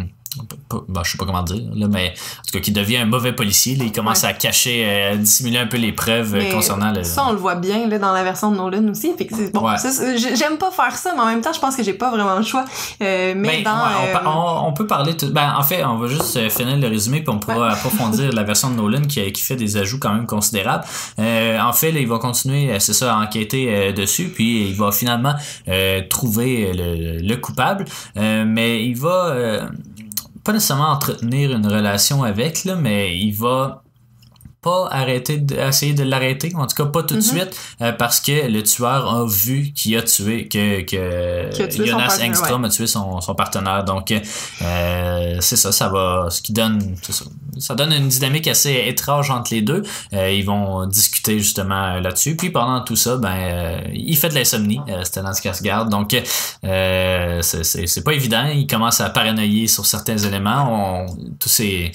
ben, 0.88 1.02
je 1.04 1.12
sais 1.12 1.18
pas 1.18 1.26
comment 1.26 1.42
dire 1.42 1.64
là, 1.74 1.88
mais 1.90 2.14
en 2.40 2.44
tout 2.46 2.52
cas 2.54 2.60
qui 2.60 2.72
devient 2.72 2.98
un 2.98 3.08
mauvais 3.08 3.34
policier 3.34 3.76
il 3.80 3.92
commence 3.92 4.24
à 4.24 4.34
cacher 4.34 5.08
à 5.12 5.16
dissimuler 5.16 5.58
un 5.58 5.66
peu 5.66 5.78
les 5.78 5.92
preuves 5.92 6.38
concernant 6.52 6.92
le 6.92 7.04
ça 7.04 7.26
on 7.28 7.32
le 7.32 7.40
voit 7.40 7.56
bien 7.56 7.88
là, 7.88 7.98
dans 7.98 8.14
la 8.14 8.24
version 8.24 8.52
de 8.52 8.58
Nolan 8.58 8.88
aussi 8.90 9.12
fait 9.18 9.26
que 9.26 9.52
bon. 9.52 9.66
J'aime 10.36 10.58
pas 10.58 10.70
faire 10.70 10.96
ça 10.96 11.14
mais 11.16 11.22
en 11.22 11.26
même 11.26 11.42
temps 11.42 11.52
je 11.52 11.60
pense 11.60 11.76
que 11.76 11.82
j'ai 11.82 11.94
pas 11.94 12.12
vraiment 12.12 12.36
le 12.36 12.44
choix. 12.44 12.66
Euh, 13.02 13.34
mais 13.36 13.64
ben, 13.64 13.74
dans 14.24 14.32
on, 14.32 14.68
on, 14.68 14.74
peut 14.74 14.86
parler 14.86 15.18
tout, 15.18 15.32
ben, 15.32 15.56
en 15.58 15.64
fait 15.64 15.84
on 15.84 15.98
va 15.98 16.08
juste 16.08 16.38
euh, 16.38 16.50
finir 16.50 16.78
le 16.78 16.88
résumé 16.88 17.22
puis 17.22 17.30
on 17.30 17.40
pourra 17.40 17.72
approfondir 17.72 18.32
la 18.34 18.44
version 18.44 18.70
de 18.70 18.76
Nolan 18.76 19.02
qui, 19.02 19.32
qui 19.32 19.42
fait 19.42 19.56
des 19.56 19.78
ajouts 19.78 20.00
quand 20.00 20.14
même 20.14 20.28
considérables. 20.28 20.84
Euh, 21.18 21.60
en 21.60 21.74
fait 21.74 21.92
là, 21.92 22.00
il 22.00 22.08
va 22.08 22.20
continuer 22.20 22.80
c'est 22.80 22.94
ça 22.94 23.16
à 23.16 23.24
enquêter 23.24 23.94
dessus 23.94 24.30
puis 24.30 24.70
il 24.70 24.76
va 24.76 24.92
finalement 24.92 25.34
trouver 26.10 26.72
le, 26.74 27.18
le 27.28 27.36
coupable. 27.38 27.86
Mais 28.16 28.86
il 28.86 28.96
va 28.96 29.70
pas 30.44 30.54
nécessairement 30.54 30.90
entretenir 30.90 31.52
une 31.52 31.68
relation 31.68 32.24
avec, 32.24 32.66
là, 32.66 32.76
mais 32.76 33.18
il 33.18 33.32
va 33.34 33.84
pas 34.62 34.90
arrêter 34.92 35.38
d'essayer 35.38 35.94
de 35.94 36.04
l'arrêter, 36.04 36.52
en 36.56 36.68
tout 36.68 36.76
cas 36.76 36.86
pas 36.86 37.04
tout 37.04 37.16
de 37.16 37.22
mm-hmm. 37.22 37.24
suite, 37.24 37.76
euh, 37.82 37.92
parce 37.94 38.20
que 38.20 38.48
le 38.48 38.62
tueur 38.62 39.10
a 39.10 39.26
vu 39.26 39.72
qu'il 39.74 39.96
a 39.98 40.02
tué, 40.02 40.48
que, 40.50 40.82
que 40.82 41.86
Jonas 41.86 42.20
Engstrom 42.22 42.66
a 42.66 42.70
tué 42.70 42.86
son, 42.86 43.22
son 43.22 43.36
partenaire. 43.36 43.86
Donc 43.86 44.12
euh, 44.12 45.38
c'est 45.40 45.56
ça, 45.56 45.72
ça 45.72 45.88
va, 45.88 46.28
ce 46.30 46.42
qui 46.42 46.52
donne, 46.52 46.96
ça, 47.02 47.26
ça, 47.58 47.76
donne 47.76 47.94
une 47.94 48.10
dynamique 48.10 48.48
assez 48.48 48.84
étrange 48.88 49.32
entre 49.32 49.54
les 49.54 49.62
deux. 49.62 49.84
Euh, 50.14 50.30
ils 50.30 50.46
vont 50.46 50.86
discuter 50.88 51.40
justement 51.40 52.00
là-dessus. 52.00 52.36
Puis 52.36 52.50
pendant 52.50 52.82
tout 52.82 52.98
ça, 52.98 53.16
ben 53.16 53.82
il 53.94 54.18
fait 54.18 54.30
de 54.30 54.36
l'insomnie, 54.36 54.82
Stellan 55.04 55.32
Skarsgård. 55.32 55.88
Donc 55.88 56.12
c'est 56.62 58.04
pas 58.04 58.14
évident. 58.14 58.46
Il 58.54 58.68
commence 58.68 59.00
à 59.00 59.10
paranoïer 59.10 59.68
sur 59.68 59.86
certains 59.86 60.18
éléments. 60.18 61.06
On, 61.06 61.16
tous 61.40 61.50
ces 61.50 61.92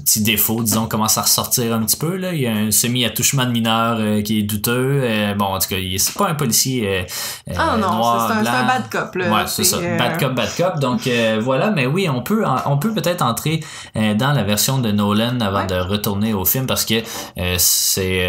petits 0.00 0.22
défauts, 0.22 0.62
disons, 0.62 0.86
commencent 0.86 1.18
à 1.18 1.22
ressortir 1.22 1.74
un 1.74 1.82
petit 1.82 1.96
peu. 1.96 2.16
Là. 2.16 2.32
Il 2.32 2.40
y 2.40 2.46
a 2.46 2.52
un 2.52 2.70
semi-attouchement 2.70 3.44
de 3.44 3.50
mineur 3.50 3.98
euh, 4.00 4.22
qui 4.22 4.40
est 4.40 4.42
douteux. 4.42 5.00
Euh, 5.02 5.34
bon, 5.34 5.46
en 5.46 5.58
tout 5.58 5.68
cas, 5.68 5.76
c'est 5.98 6.14
pas 6.14 6.28
un 6.28 6.34
policier 6.34 6.88
euh, 6.88 7.54
ah 7.56 7.76
non, 7.76 7.88
c'est 8.28 8.48
un, 8.48 8.54
un, 8.54 8.66
bad 8.66 8.90
cop. 8.90 9.14
Là. 9.14 9.30
Ouais, 9.30 9.42
c'est 9.46 9.64
ça. 9.64 9.78
Bad 9.78 10.18
cop, 10.18 10.34
bad 10.34 10.50
cop. 10.56 10.78
Donc 10.80 11.08
voilà, 11.40 11.70
mais 11.70 11.86
oui, 11.86 12.08
on 12.08 12.22
peut, 12.22 12.44
on 12.66 12.78
peut 12.78 12.92
peut-être 12.92 13.22
entrer 13.22 13.60
dans 13.94 14.32
la 14.32 14.42
version 14.42 14.78
de 14.78 14.90
Nolan 14.92 15.40
avant 15.40 15.66
de 15.66 15.74
retourner 15.74 16.34
au 16.34 16.44
film 16.44 16.66
parce 16.66 16.84
que 16.84 17.02
c'est 17.58 18.28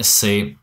c'est 0.00 0.56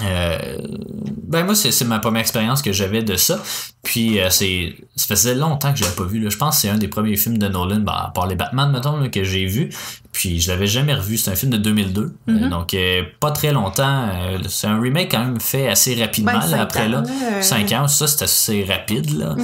ben 0.00 1.44
moi 1.44 1.54
c'est 1.54 1.84
ma 1.84 1.98
première 1.98 2.20
expérience 2.20 2.62
que 2.62 2.72
j'avais 2.72 3.02
de 3.02 3.16
ça 3.16 3.42
puis 3.82 4.20
euh, 4.20 4.30
c'est 4.30 4.74
ça 4.96 5.06
faisait 5.08 5.34
longtemps 5.34 5.72
que 5.72 5.78
je 5.78 5.84
l'avais 5.84 5.96
pas 5.96 6.04
vu 6.04 6.20
là. 6.20 6.30
je 6.30 6.36
pense 6.36 6.56
que 6.56 6.62
c'est 6.62 6.68
un 6.68 6.78
des 6.78 6.88
premiers 6.88 7.16
films 7.16 7.38
de 7.38 7.48
Nolan 7.48 7.80
bah, 7.80 8.06
à 8.08 8.10
part 8.10 8.26
les 8.26 8.36
Batman 8.36 8.70
mettons 8.72 9.08
que 9.10 9.24
j'ai 9.24 9.46
vu 9.46 9.70
puis 10.12 10.40
je 10.40 10.50
l'avais 10.50 10.66
jamais 10.66 10.94
revu. 10.94 11.16
C'est 11.16 11.30
un 11.30 11.36
film 11.36 11.52
de 11.52 11.58
2002. 11.58 12.02
Euh, 12.02 12.32
mm-hmm. 12.32 12.48
donc, 12.48 12.74
euh, 12.74 13.02
pas 13.20 13.30
très 13.30 13.52
longtemps. 13.52 14.08
Euh, 14.08 14.38
c'est 14.48 14.66
un 14.66 14.80
remake 14.80 15.10
quand 15.10 15.24
même 15.24 15.40
fait 15.40 15.68
assez 15.68 15.94
rapidement 15.94 16.32
ben, 16.32 16.58
après 16.58 16.88
là. 16.88 17.02
5 17.40 17.72
ans, 17.72 17.88
ça 17.88 18.06
c'est 18.06 18.24
assez 18.24 18.64
rapide. 18.64 19.16
là. 19.16 19.36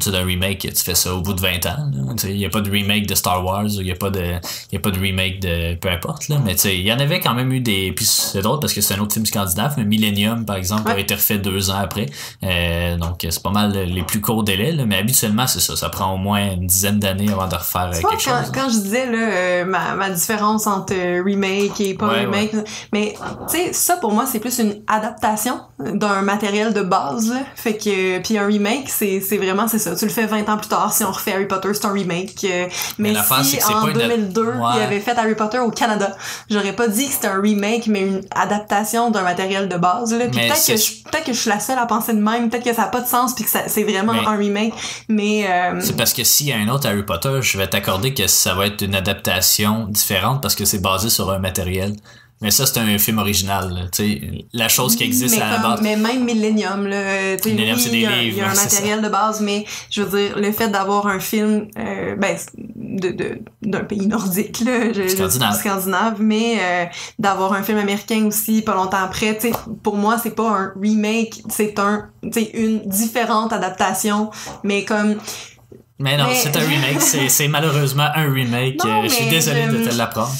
c'est 0.00 0.14
un 0.14 0.24
remake, 0.24 0.60
tu 0.60 0.82
fais 0.82 0.94
ça 0.94 1.14
au 1.14 1.20
bout 1.20 1.34
de 1.34 1.40
20 1.40 1.66
ans. 1.66 1.90
Il 2.24 2.36
n'y 2.36 2.46
a 2.46 2.50
pas 2.50 2.60
de 2.60 2.70
remake 2.70 3.06
de 3.06 3.14
Star 3.14 3.44
Wars, 3.44 3.66
il 3.66 3.84
n'y 3.84 3.90
a, 3.90 3.94
pas 3.94 4.10
de, 4.10 4.36
y 4.72 4.76
a 4.76 4.80
pas 4.80 4.90
de 4.90 4.98
remake 4.98 5.40
de 5.40 5.74
peu 5.74 5.90
importe. 5.90 6.28
Là. 6.28 6.36
Mais 6.44 6.54
il 6.54 6.82
y 6.82 6.92
en 6.92 6.98
avait 6.98 7.20
quand 7.20 7.34
même 7.34 7.52
eu 7.52 7.60
des. 7.60 7.92
Puis 7.92 8.04
c'est 8.04 8.42
drôle 8.42 8.60
parce 8.60 8.72
que 8.72 8.80
c'est 8.80 8.94
un 8.94 9.00
autre 9.00 9.12
film 9.12 9.26
scandinave, 9.26 9.74
mais 9.76 9.84
Millennium, 9.84 10.46
par 10.46 10.56
exemple, 10.56 10.90
a 10.90 10.98
été 10.98 11.14
refait 11.14 11.38
deux 11.38 11.70
ans 11.70 11.80
après. 11.80 12.06
donc, 12.98 13.26
c'est 13.28 13.42
pas 13.42 13.50
mal 13.50 13.72
les 13.72 14.02
plus 14.02 14.20
courts 14.20 14.44
délais. 14.44 14.72
Là. 14.72 14.86
Mais 14.86 14.96
habituellement, 14.96 15.46
c'est 15.46 15.60
ça. 15.60 15.76
Ça 15.76 15.88
prend 15.88 16.14
au 16.14 16.18
moins 16.18 16.52
une 16.52 16.66
dizaine 16.66 16.98
d'années 16.98 17.30
avant 17.30 17.48
de 17.48 17.56
refaire 17.56 17.90
quelque 17.90 18.02
quand, 18.02 18.18
chose. 18.18 18.52
Quand 18.54 18.68
je 18.70 18.78
disais 18.78 19.10
là, 19.10 19.64
ma 19.64 19.95
différence 20.10 20.66
entre 20.66 20.94
euh, 20.94 21.22
remake 21.24 21.80
et 21.80 21.94
pas 21.94 22.08
remake. 22.08 22.52
Mais 22.92 23.14
tu 23.50 23.56
sais, 23.56 23.72
ça 23.72 23.96
pour 23.96 24.12
moi 24.12 24.26
c'est 24.26 24.40
plus 24.40 24.58
une 24.58 24.82
adaptation 24.86 25.60
d'un 25.78 26.22
matériel 26.22 26.72
de 26.72 26.82
base. 26.82 27.32
Fait 27.54 27.76
que 27.76 28.18
puis 28.20 28.38
un 28.38 28.46
remake 28.46 28.88
c'est 28.88 29.20
c'est 29.20 29.36
vraiment 29.36 29.68
c'est 29.68 29.78
ça. 29.78 29.94
Tu 29.94 30.04
le 30.04 30.10
fais 30.10 30.26
20 30.26 30.48
ans 30.48 30.56
plus 30.56 30.68
tard 30.68 30.92
si 30.92 31.04
on 31.04 31.12
refait 31.12 31.32
Harry 31.32 31.46
Potter 31.46 31.72
c'est 31.74 31.86
un 31.86 31.92
remake. 31.92 32.44
Euh, 32.44 32.66
mais, 32.98 33.14
si 33.42 33.58
en 33.64 33.86
2002 33.86 34.54
il 34.76 34.82
avait 34.82 35.00
fait 35.00 35.16
Harry 35.18 35.34
Potter 35.34 35.58
au 35.58 35.70
Canada, 35.70 36.16
j'aurais 36.50 36.74
pas 36.74 36.88
dit 36.88 37.06
que 37.06 37.12
c'était 37.12 37.28
un 37.28 37.40
remake 37.40 37.86
mais 37.86 38.00
une 38.00 38.22
adaptation 38.34 39.10
d'un 39.10 39.22
matériel 39.22 39.68
de 39.68 39.76
base. 39.76 40.12
Là. 40.12 40.26
Puis 40.26 40.40
peut-être 40.40 40.66
que 40.66 40.76
je 40.76 41.02
peut-être 41.04 41.24
que 41.24 41.32
je 41.32 41.38
suis 41.38 41.50
la 41.50 41.60
seule 41.60 41.78
à 41.78 41.86
penser 41.86 42.12
de 42.12 42.20
même. 42.20 42.50
Peut-être 42.50 42.64
que 42.64 42.74
ça 42.74 42.84
a 42.84 42.88
pas 42.88 43.00
de 43.00 43.08
sens 43.08 43.34
puis 43.34 43.44
que 43.44 43.50
c'est 43.50 43.84
vraiment 43.84 44.12
un 44.12 44.36
remake. 44.36 44.74
Mais 45.08 45.46
euh, 45.48 45.80
c'est 45.80 45.96
parce 45.96 46.12
que 46.12 46.24
s'il 46.24 46.48
y 46.48 46.52
a 46.52 46.56
un 46.56 46.68
autre 46.68 46.88
Harry 46.88 47.04
Potter, 47.04 47.38
je 47.40 47.58
vais 47.58 47.68
t'accorder 47.68 48.14
que 48.14 48.26
ça 48.26 48.54
va 48.54 48.66
être 48.66 48.82
une 48.82 48.94
adaptation 48.94 49.85
différente 49.88 50.42
parce 50.42 50.54
que 50.54 50.64
c'est 50.64 50.80
basé 50.80 51.08
sur 51.10 51.30
un 51.30 51.38
matériel. 51.38 51.94
Mais 52.42 52.50
ça, 52.50 52.66
c'est 52.66 52.78
un 52.78 52.98
film 52.98 53.16
original. 53.16 53.88
Sais 53.92 54.20
la 54.52 54.68
chose 54.68 54.94
qui 54.94 55.04
existe 55.04 55.40
à 55.40 55.48
la 55.48 55.54
comme- 55.56 55.62
base. 55.70 55.80
Mais 55.80 55.96
même 55.96 56.22
Millennium, 56.22 56.86
là, 56.86 57.34
tu 57.38 57.44
sais, 57.44 57.54
Millennium, 57.54 57.76
oui, 57.78 57.82
c'est 57.82 57.88
des 57.90 57.96
il 57.96 58.02
y 58.02 58.06
a, 58.06 58.10
livres, 58.10 58.36
il 58.36 58.36
y 58.36 58.40
a 58.42 58.50
un 58.50 58.54
matériel 58.54 59.00
de 59.00 59.08
base, 59.08 59.40
mais 59.40 59.64
je 59.88 60.02
veux 60.02 60.18
dire, 60.18 60.38
le 60.38 60.52
fait 60.52 60.68
d'avoir 60.68 61.06
un 61.06 61.18
film, 61.18 61.68
euh, 61.78 62.14
ben, 62.16 62.36
de, 62.76 63.08
de, 63.12 63.38
d'un 63.62 63.84
pays 63.84 64.06
nordique, 64.06 64.60
là, 64.66 64.92
je, 64.92 65.04
je- 65.04 65.08
Scandinave. 65.08 65.58
scandinave, 65.58 66.16
mais 66.20 66.58
euh, 66.60 66.84
d'avoir 67.18 67.54
un 67.54 67.62
film 67.62 67.78
américain 67.78 68.26
aussi, 68.26 68.60
pas 68.60 68.74
longtemps 68.74 68.98
après, 69.02 69.38
pour 69.82 69.96
moi, 69.96 70.18
c'est 70.22 70.34
pas 70.34 70.50
un 70.50 70.72
remake, 70.78 71.42
c'est 71.48 71.78
un, 71.78 72.10
une 72.52 72.80
différente 72.86 73.54
adaptation, 73.54 74.30
mais 74.62 74.84
comme, 74.84 75.14
Mais 75.98 76.16
non, 76.16 76.26
Mais- 76.28 76.34
c'est 76.34 76.54
un 76.56 76.60
remake. 76.60 77.00
C'est, 77.00 77.28
c'est 77.30 77.48
malheureusement 77.48 78.08
un 78.14 78.32
remake. 78.32 78.82
Non, 78.84 79.00
Euh, 79.00 79.04
je 79.04 79.08
suis 79.14 79.26
désolé 79.28 79.66
de 79.66 79.88
te 79.88 79.94
l'apprendre. 79.94 80.32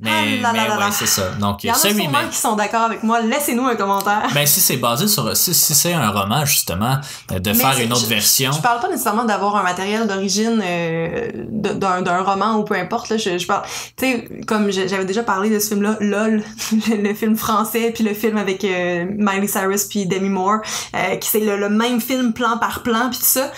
Mais, 0.00 0.10
Ah 0.12 0.24
là 0.42 0.52
mais 0.52 0.68
là 0.68 0.74
ouais, 0.74 0.80
là. 0.80 0.90
c'est 0.90 1.06
ça. 1.06 1.30
Donc, 1.40 1.62
il 1.62 1.68
y 1.68 1.70
en 1.70 1.74
a 1.74 1.78
remake. 1.78 2.30
qui 2.30 2.36
sont 2.36 2.56
d'accord 2.56 2.82
avec 2.82 3.04
moi, 3.04 3.20
laissez-nous 3.22 3.64
un 3.64 3.76
commentaire. 3.76 4.24
Ben, 4.34 4.44
si 4.44 4.60
c'est 4.60 4.76
basé 4.76 5.06
sur. 5.06 5.34
Si, 5.36 5.54
si 5.54 5.72
c'est 5.72 5.92
un 5.94 6.10
roman, 6.10 6.44
justement, 6.44 6.98
euh, 7.32 7.38
de 7.38 7.50
Mais 7.50 7.56
faire 7.56 7.78
une 7.80 7.92
autre 7.92 8.02
je- 8.02 8.06
version. 8.06 8.50
Je 8.52 8.60
parle 8.60 8.80
pas 8.80 8.88
nécessairement 8.88 9.24
d'avoir 9.24 9.54
un 9.56 9.62
matériel 9.62 10.06
d'origine 10.08 10.60
euh, 10.62 11.30
d'un 11.48 12.02
d'un 12.02 12.22
roman 12.22 12.56
ou 12.56 12.64
peu 12.64 12.74
importe. 12.74 13.08
Là, 13.08 13.16
je, 13.18 13.38
je 13.38 13.46
parle, 13.46 13.62
tu 13.96 14.04
sais, 14.04 14.28
comme 14.46 14.68
j'avais 14.70 15.04
déjà 15.04 15.22
parlé 15.22 15.48
de 15.48 15.60
ce 15.60 15.68
film-là, 15.68 15.96
LOL, 16.00 16.42
le 16.88 17.14
film 17.14 17.36
français, 17.36 17.92
puis 17.94 18.02
le 18.04 18.14
film 18.14 18.36
avec 18.36 18.64
euh, 18.64 19.06
Miley 19.08 19.46
Cyrus 19.46 19.84
puis 19.84 20.06
Demi 20.06 20.28
Moore, 20.28 20.58
euh, 20.96 21.16
qui 21.16 21.28
c'est 21.30 21.40
le, 21.40 21.56
le 21.56 21.68
même 21.68 22.00
film 22.00 22.32
plan 22.32 22.58
par 22.58 22.82
plan 22.82 23.10
puis 23.10 23.20
tout 23.20 23.24
ça. 23.26 23.50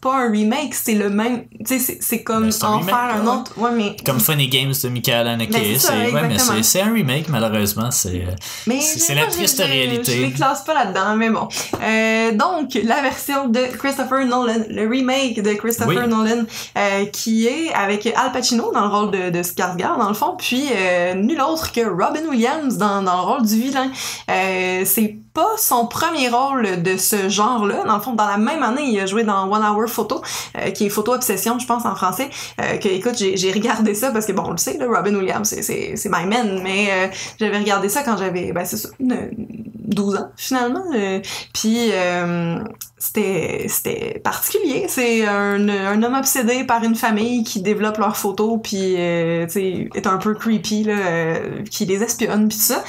C'est 0.00 0.08
pas 0.08 0.16
un 0.16 0.30
remake, 0.30 0.74
c'est 0.74 0.94
le 0.94 1.10
même. 1.10 1.46
Tu 1.66 1.78
sais, 1.80 1.98
c'est- 2.00 2.22
comme 2.22 2.50
Ben, 2.50 2.66
en 2.66 2.78
remake, 2.78 2.94
faire 2.94 3.14
un 3.16 3.26
autre. 3.26 3.52
Ouais, 3.56 3.70
mais. 3.72 3.96
Comme 4.06 4.20
Funny 4.20 4.48
Games 4.48 4.72
de 4.80 4.88
Michael 4.88 5.26
Haneke. 5.26 5.50
Ben, 5.50 5.78
c'est 5.78 6.12
ouais, 6.12 6.28
mais 6.28 6.62
c'est, 6.62 6.80
un 6.82 6.92
remake, 6.92 7.28
malheureusement. 7.28 7.90
C'est, 7.90 8.24
euh, 8.24 9.14
la 9.14 9.26
triste 9.26 9.58
réalité. 9.58 10.12
Je 10.12 10.22
les 10.22 10.32
classe 10.32 10.62
pas 10.62 10.74
là-dedans, 10.74 11.16
mais 11.16 11.30
bon. 11.30 11.48
Euh, 11.82 12.32
donc, 12.32 12.78
la 12.82 13.02
version 13.02 13.48
de 13.48 13.60
Christopher 13.76 14.24
Nolan, 14.24 14.64
le 14.68 14.88
remake 14.88 15.42
de 15.42 15.54
Christopher 15.54 16.04
Oui. 16.04 16.08
Nolan, 16.08 16.44
euh, 16.76 17.04
qui 17.06 17.46
est 17.48 17.72
avec 17.72 18.06
Al 18.06 18.30
Pacino 18.32 18.70
dans 18.72 18.82
le 18.82 18.94
rôle 18.94 19.10
de, 19.10 19.30
de 19.30 19.42
Skarsgård, 19.42 19.98
dans 19.98 20.08
le 20.08 20.14
fond, 20.14 20.36
puis 20.38 20.64
euh, 20.72 21.14
nul 21.14 21.40
autre 21.40 21.72
que 21.72 21.80
Robin 21.80 22.28
Williams 22.28 22.76
dans, 22.76 23.02
dans 23.02 23.16
le 23.16 23.22
rôle 23.22 23.42
du 23.46 23.60
vilain. 23.60 23.90
C'est 24.84 25.16
pas 25.34 25.56
son 25.56 25.86
premier 25.86 26.28
rôle 26.28 26.82
de 26.82 26.96
ce 26.96 27.28
genre-là. 27.28 27.84
Dans 27.84 27.96
le 27.96 28.00
fond, 28.02 28.12
dans 28.12 28.26
la 28.26 28.38
même 28.38 28.62
année, 28.62 28.86
il 28.86 28.98
a 29.00 29.06
joué 29.06 29.22
dans 29.24 29.48
One 29.50 29.62
Hour 29.62 29.87
Photo, 29.88 30.22
euh, 30.56 30.70
qui 30.70 30.86
est 30.86 30.90
Photo 30.90 31.14
Obsession, 31.14 31.58
je 31.58 31.66
pense, 31.66 31.84
en 31.84 31.94
français. 31.94 32.28
Euh, 32.60 32.76
que, 32.78 32.88
écoute, 32.88 33.16
j'ai 33.16 33.52
regardé 33.52 33.94
ça 33.94 34.10
parce 34.10 34.26
que, 34.26 34.32
bon, 34.32 34.44
on 34.46 34.50
le 34.52 34.56
sait, 34.58 34.76
là, 34.78 34.86
Robin 34.86 35.14
Williams, 35.14 35.48
c'est- 35.48 35.94
my 36.08 36.26
man, 36.26 36.60
mais 36.62 36.88
euh, 36.90 37.06
j'avais 37.40 37.58
regardé 37.58 37.88
ça 37.88 38.02
quand 38.02 38.16
j'avais, 38.16 38.52
ben, 38.52 38.64
c'est 38.64 38.76
ça, 38.76 38.88
une- 39.00 39.30
12 39.88 40.16
ans, 40.16 40.28
finalement. 40.36 40.84
euh, 40.94 41.20
Puis, 41.54 41.90
euh, 41.92 42.58
c'était 42.98 44.20
particulier. 44.22 44.84
C'est 44.88 45.26
un, 45.26 45.68
un 45.68 46.02
homme 46.02 46.14
obsédé 46.14 46.64
par 46.64 46.82
une 46.84 46.94
famille 46.94 47.42
qui 47.42 47.62
développe 47.62 47.96
leurs 47.98 48.16
photos, 48.16 48.58
puis, 48.62 48.96
euh, 48.98 49.46
tu 49.46 49.52
sais, 49.52 49.88
est 49.94 50.06
un 50.06 50.18
peu 50.18 50.34
creepy, 50.34 50.84
là, 50.84 50.94
qui 51.70 51.86
les 51.86 52.02
espionne, 52.02 52.48
puis 52.48 52.58
tout 52.58 52.64
ça. 52.64 52.84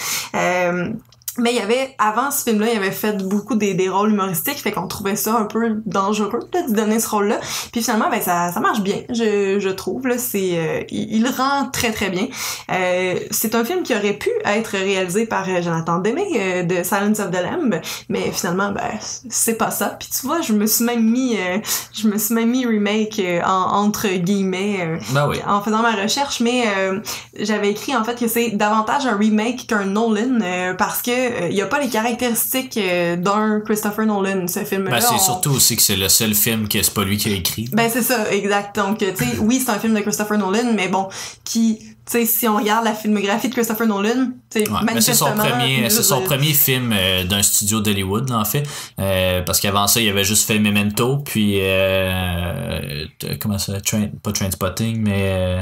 Mais 1.41 1.51
il 1.51 1.57
y 1.57 1.61
avait, 1.61 1.95
avant 1.97 2.31
ce 2.31 2.43
film-là, 2.43 2.67
il 2.71 2.77
avait 2.77 2.91
fait 2.91 3.17
beaucoup 3.17 3.55
des, 3.55 3.73
des 3.73 3.89
rôles 3.89 4.11
humoristiques, 4.11 4.57
fait 4.57 4.71
qu'on 4.71 4.87
trouvait 4.87 5.15
ça 5.15 5.35
un 5.37 5.45
peu 5.45 5.81
dangereux 5.85 6.39
là, 6.53 6.61
de 6.67 6.73
donner 6.73 6.99
ce 6.99 7.09
rôle-là. 7.09 7.39
Puis 7.71 7.81
finalement, 7.81 8.09
ben 8.09 8.21
ça, 8.21 8.51
ça 8.51 8.59
marche 8.59 8.81
bien, 8.81 8.97
je, 9.09 9.57
je 9.59 9.69
trouve. 9.69 10.07
Là, 10.07 10.17
c'est, 10.17 10.51
euh, 10.57 10.81
il, 10.89 11.15
il 11.15 11.27
rend 11.27 11.69
très 11.71 11.91
très 11.91 12.09
bien. 12.09 12.27
Euh, 12.71 13.19
c'est 13.31 13.55
un 13.55 13.63
film 13.63 13.83
qui 13.83 13.95
aurait 13.95 14.13
pu 14.13 14.29
être 14.45 14.71
réalisé 14.71 15.25
par 15.25 15.47
euh, 15.49 15.61
Jonathan 15.61 15.99
Demme 15.99 16.17
euh, 16.35 16.63
de 16.63 16.83
Silence 16.83 17.19
of 17.19 17.31
the 17.31 17.41
Lamb, 17.41 17.79
mais 18.09 18.31
finalement, 18.31 18.71
ben 18.71 18.89
c'est 19.29 19.57
pas 19.57 19.71
ça. 19.71 19.95
Puis 19.99 20.09
tu 20.09 20.25
vois, 20.27 20.41
je 20.41 20.53
me 20.53 20.65
suis 20.65 20.85
même 20.85 21.03
mis, 21.03 21.35
euh, 21.37 21.57
je 21.93 22.07
me 22.07 22.17
suis 22.17 22.33
même 22.35 22.49
mis 22.49 22.65
remake 22.65 23.19
euh, 23.19 23.41
en, 23.45 23.85
entre 23.85 24.07
guillemets. 24.07 24.99
ben 25.11 25.27
oui. 25.27 25.37
en 25.47 25.61
faisant 25.61 25.81
ma 25.81 25.91
recherche, 25.91 26.39
mais 26.39 26.63
euh, 26.77 26.99
j'avais 27.39 27.69
écrit 27.71 27.95
en 27.95 28.03
fait 28.03 28.17
que 28.19 28.27
c'est 28.27 28.51
davantage 28.51 29.05
un 29.05 29.15
remake 29.17 29.67
qu'un 29.67 29.85
Nolan 29.85 30.39
euh, 30.41 30.73
parce 30.73 31.01
que 31.01 31.11
il 31.49 31.55
y 31.55 31.61
a 31.61 31.65
pas 31.65 31.79
les 31.79 31.89
caractéristiques 31.89 32.77
euh, 32.77 33.15
d'un 33.15 33.61
Christopher 33.65 34.05
Nolan 34.05 34.47
ce 34.47 34.63
film-là. 34.63 34.91
Ben, 34.91 35.01
c'est 35.01 35.15
On- 35.15 35.19
surtout 35.19 35.51
aussi 35.51 35.75
que 35.75 35.81
c'est 35.81 35.95
le 35.95 36.09
seul 36.09 36.33
film 36.33 36.67
que 36.67 36.81
c'est 36.81 36.93
pas 36.93 37.03
lui 37.03 37.17
qui 37.17 37.29
a 37.29 37.35
écrit. 37.35 37.67
Ben 37.73 37.89
c'est 37.91 38.01
ça, 38.03 38.31
exact. 38.31 38.75
Donc 38.75 39.01
euh, 39.03 39.11
tu 39.17 39.25
sais, 39.25 39.37
oui 39.39 39.61
c'est 39.63 39.71
un 39.71 39.79
film 39.79 39.93
de 39.93 39.99
Christopher 40.01 40.37
Nolan, 40.37 40.73
mais 40.75 40.87
bon, 40.87 41.07
qui, 41.43 41.77
tu 41.79 41.85
sais, 42.05 42.25
si 42.25 42.47
on 42.47 42.57
regarde 42.57 42.85
la 42.85 42.93
filmographie 42.93 43.49
de 43.49 43.53
Christopher 43.53 43.87
Nolan, 43.87 44.31
Ouais, 44.55 44.99
c'est 44.99 45.13
son 45.13 45.33
premier, 45.35 45.89
c'est 45.91 46.01
son 46.01 46.21
euh, 46.21 46.25
premier 46.25 46.53
film 46.53 46.91
euh, 46.91 47.23
d'un 47.23 47.43
studio 47.43 47.81
d'Hollywood, 47.81 48.31
en 48.31 48.43
fait. 48.45 48.63
Euh, 48.99 49.43
parce 49.43 49.59
qu'avant 49.59 49.85
ça, 49.85 50.01
il 50.01 50.09
avait 50.09 50.23
juste 50.23 50.47
fait 50.47 50.57
Memento, 50.57 51.17
puis 51.17 51.59
euh, 51.59 53.05
euh, 53.25 53.35
comment 53.39 53.59
ça, 53.59 53.79
Train, 53.81 54.07
pas 54.23 54.31
Trainspotting, 54.31 55.01
mais 55.01 55.13
euh, 55.17 55.61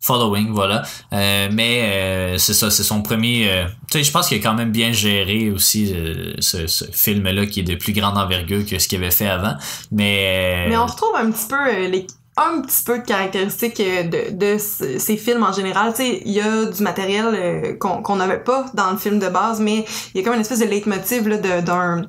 Following, 0.00 0.52
voilà. 0.52 0.82
Euh, 1.12 1.48
mais 1.52 1.82
euh, 1.82 2.38
c'est 2.38 2.54
ça, 2.54 2.70
c'est 2.70 2.84
son 2.84 3.02
premier. 3.02 3.48
euh, 3.50 3.64
tu 3.90 3.98
sais, 3.98 4.04
je 4.04 4.12
pense 4.12 4.28
qu'il 4.28 4.38
a 4.38 4.40
quand 4.42 4.54
même 4.54 4.70
bien 4.70 4.92
géré 4.92 5.50
aussi 5.50 5.92
euh, 5.92 6.34
ce, 6.38 6.66
ce 6.68 6.84
film-là 6.92 7.46
qui 7.46 7.60
est 7.60 7.64
de 7.64 7.74
plus 7.74 7.92
grande 7.92 8.16
envergure 8.16 8.64
que 8.64 8.78
ce 8.78 8.86
qu'il 8.86 8.98
avait 8.98 9.10
fait 9.10 9.28
avant. 9.28 9.54
Mais, 9.90 10.66
euh, 10.66 10.70
Mais 10.70 10.76
on 10.76 10.86
retrouve 10.86 11.14
un 11.16 11.30
petit 11.30 11.48
peu 11.48 11.88
les 11.88 12.06
un 12.40 12.60
petit 12.62 12.84
peu 12.84 13.00
de 13.00 13.04
caractéristiques 13.04 13.78
de, 13.78 14.30
de 14.30 14.58
ces 14.58 15.16
films 15.16 15.42
en 15.42 15.52
général. 15.52 15.92
Tu 15.92 16.04
sais, 16.04 16.22
il 16.24 16.30
y 16.30 16.40
a 16.40 16.66
du 16.66 16.82
matériel 16.84 17.76
qu'on 17.80 18.00
qu'on 18.00 18.14
n'avait 18.14 18.38
pas 18.38 18.66
dans 18.74 18.92
le 18.92 18.96
film 18.96 19.18
de 19.18 19.26
base, 19.28 19.58
mais 19.58 19.84
il 20.14 20.18
y 20.18 20.20
a 20.20 20.24
comme 20.24 20.34
une 20.34 20.42
espèce 20.42 20.60
de 20.60 20.66
leitmotiv 20.66 21.26
d'un 21.64 22.02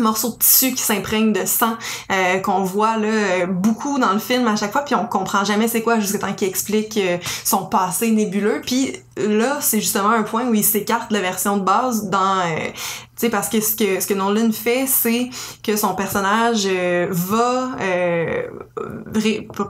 morceau 0.00 0.30
de 0.30 0.36
tissu 0.36 0.72
qui 0.74 0.82
s'imprègne 0.82 1.32
de 1.32 1.44
sang 1.44 1.76
euh, 2.10 2.38
qu'on 2.40 2.62
voit 2.62 2.96
là 2.96 3.08
euh, 3.08 3.46
beaucoup 3.46 3.98
dans 3.98 4.12
le 4.12 4.18
film 4.18 4.46
à 4.46 4.56
chaque 4.56 4.72
fois 4.72 4.82
puis 4.82 4.94
on 4.94 5.06
comprend 5.06 5.44
jamais 5.44 5.68
c'est 5.68 5.82
quoi 5.82 6.00
jusqu'à 6.00 6.18
temps 6.18 6.32
qu'il 6.32 6.48
explique 6.48 6.96
euh, 6.96 7.18
son 7.44 7.66
passé 7.66 8.10
nébuleux. 8.10 8.60
Puis 8.64 8.96
là 9.16 9.58
c'est 9.60 9.80
justement 9.80 10.10
un 10.10 10.22
point 10.22 10.46
où 10.46 10.54
il 10.54 10.64
s'écarte 10.64 11.10
de 11.10 11.14
la 11.14 11.20
version 11.20 11.56
de 11.56 11.62
base 11.62 12.08
dans 12.08 12.40
euh, 12.40 12.70
tu 12.74 13.26
sais 13.26 13.30
parce 13.30 13.48
que 13.48 13.60
ce 13.60 13.76
que 13.76 14.00
ce 14.00 14.06
que 14.06 14.14
Nolan 14.14 14.50
fait 14.52 14.86
c'est 14.86 15.30
que 15.62 15.76
son 15.76 15.94
personnage 15.94 16.66
va 16.66 17.70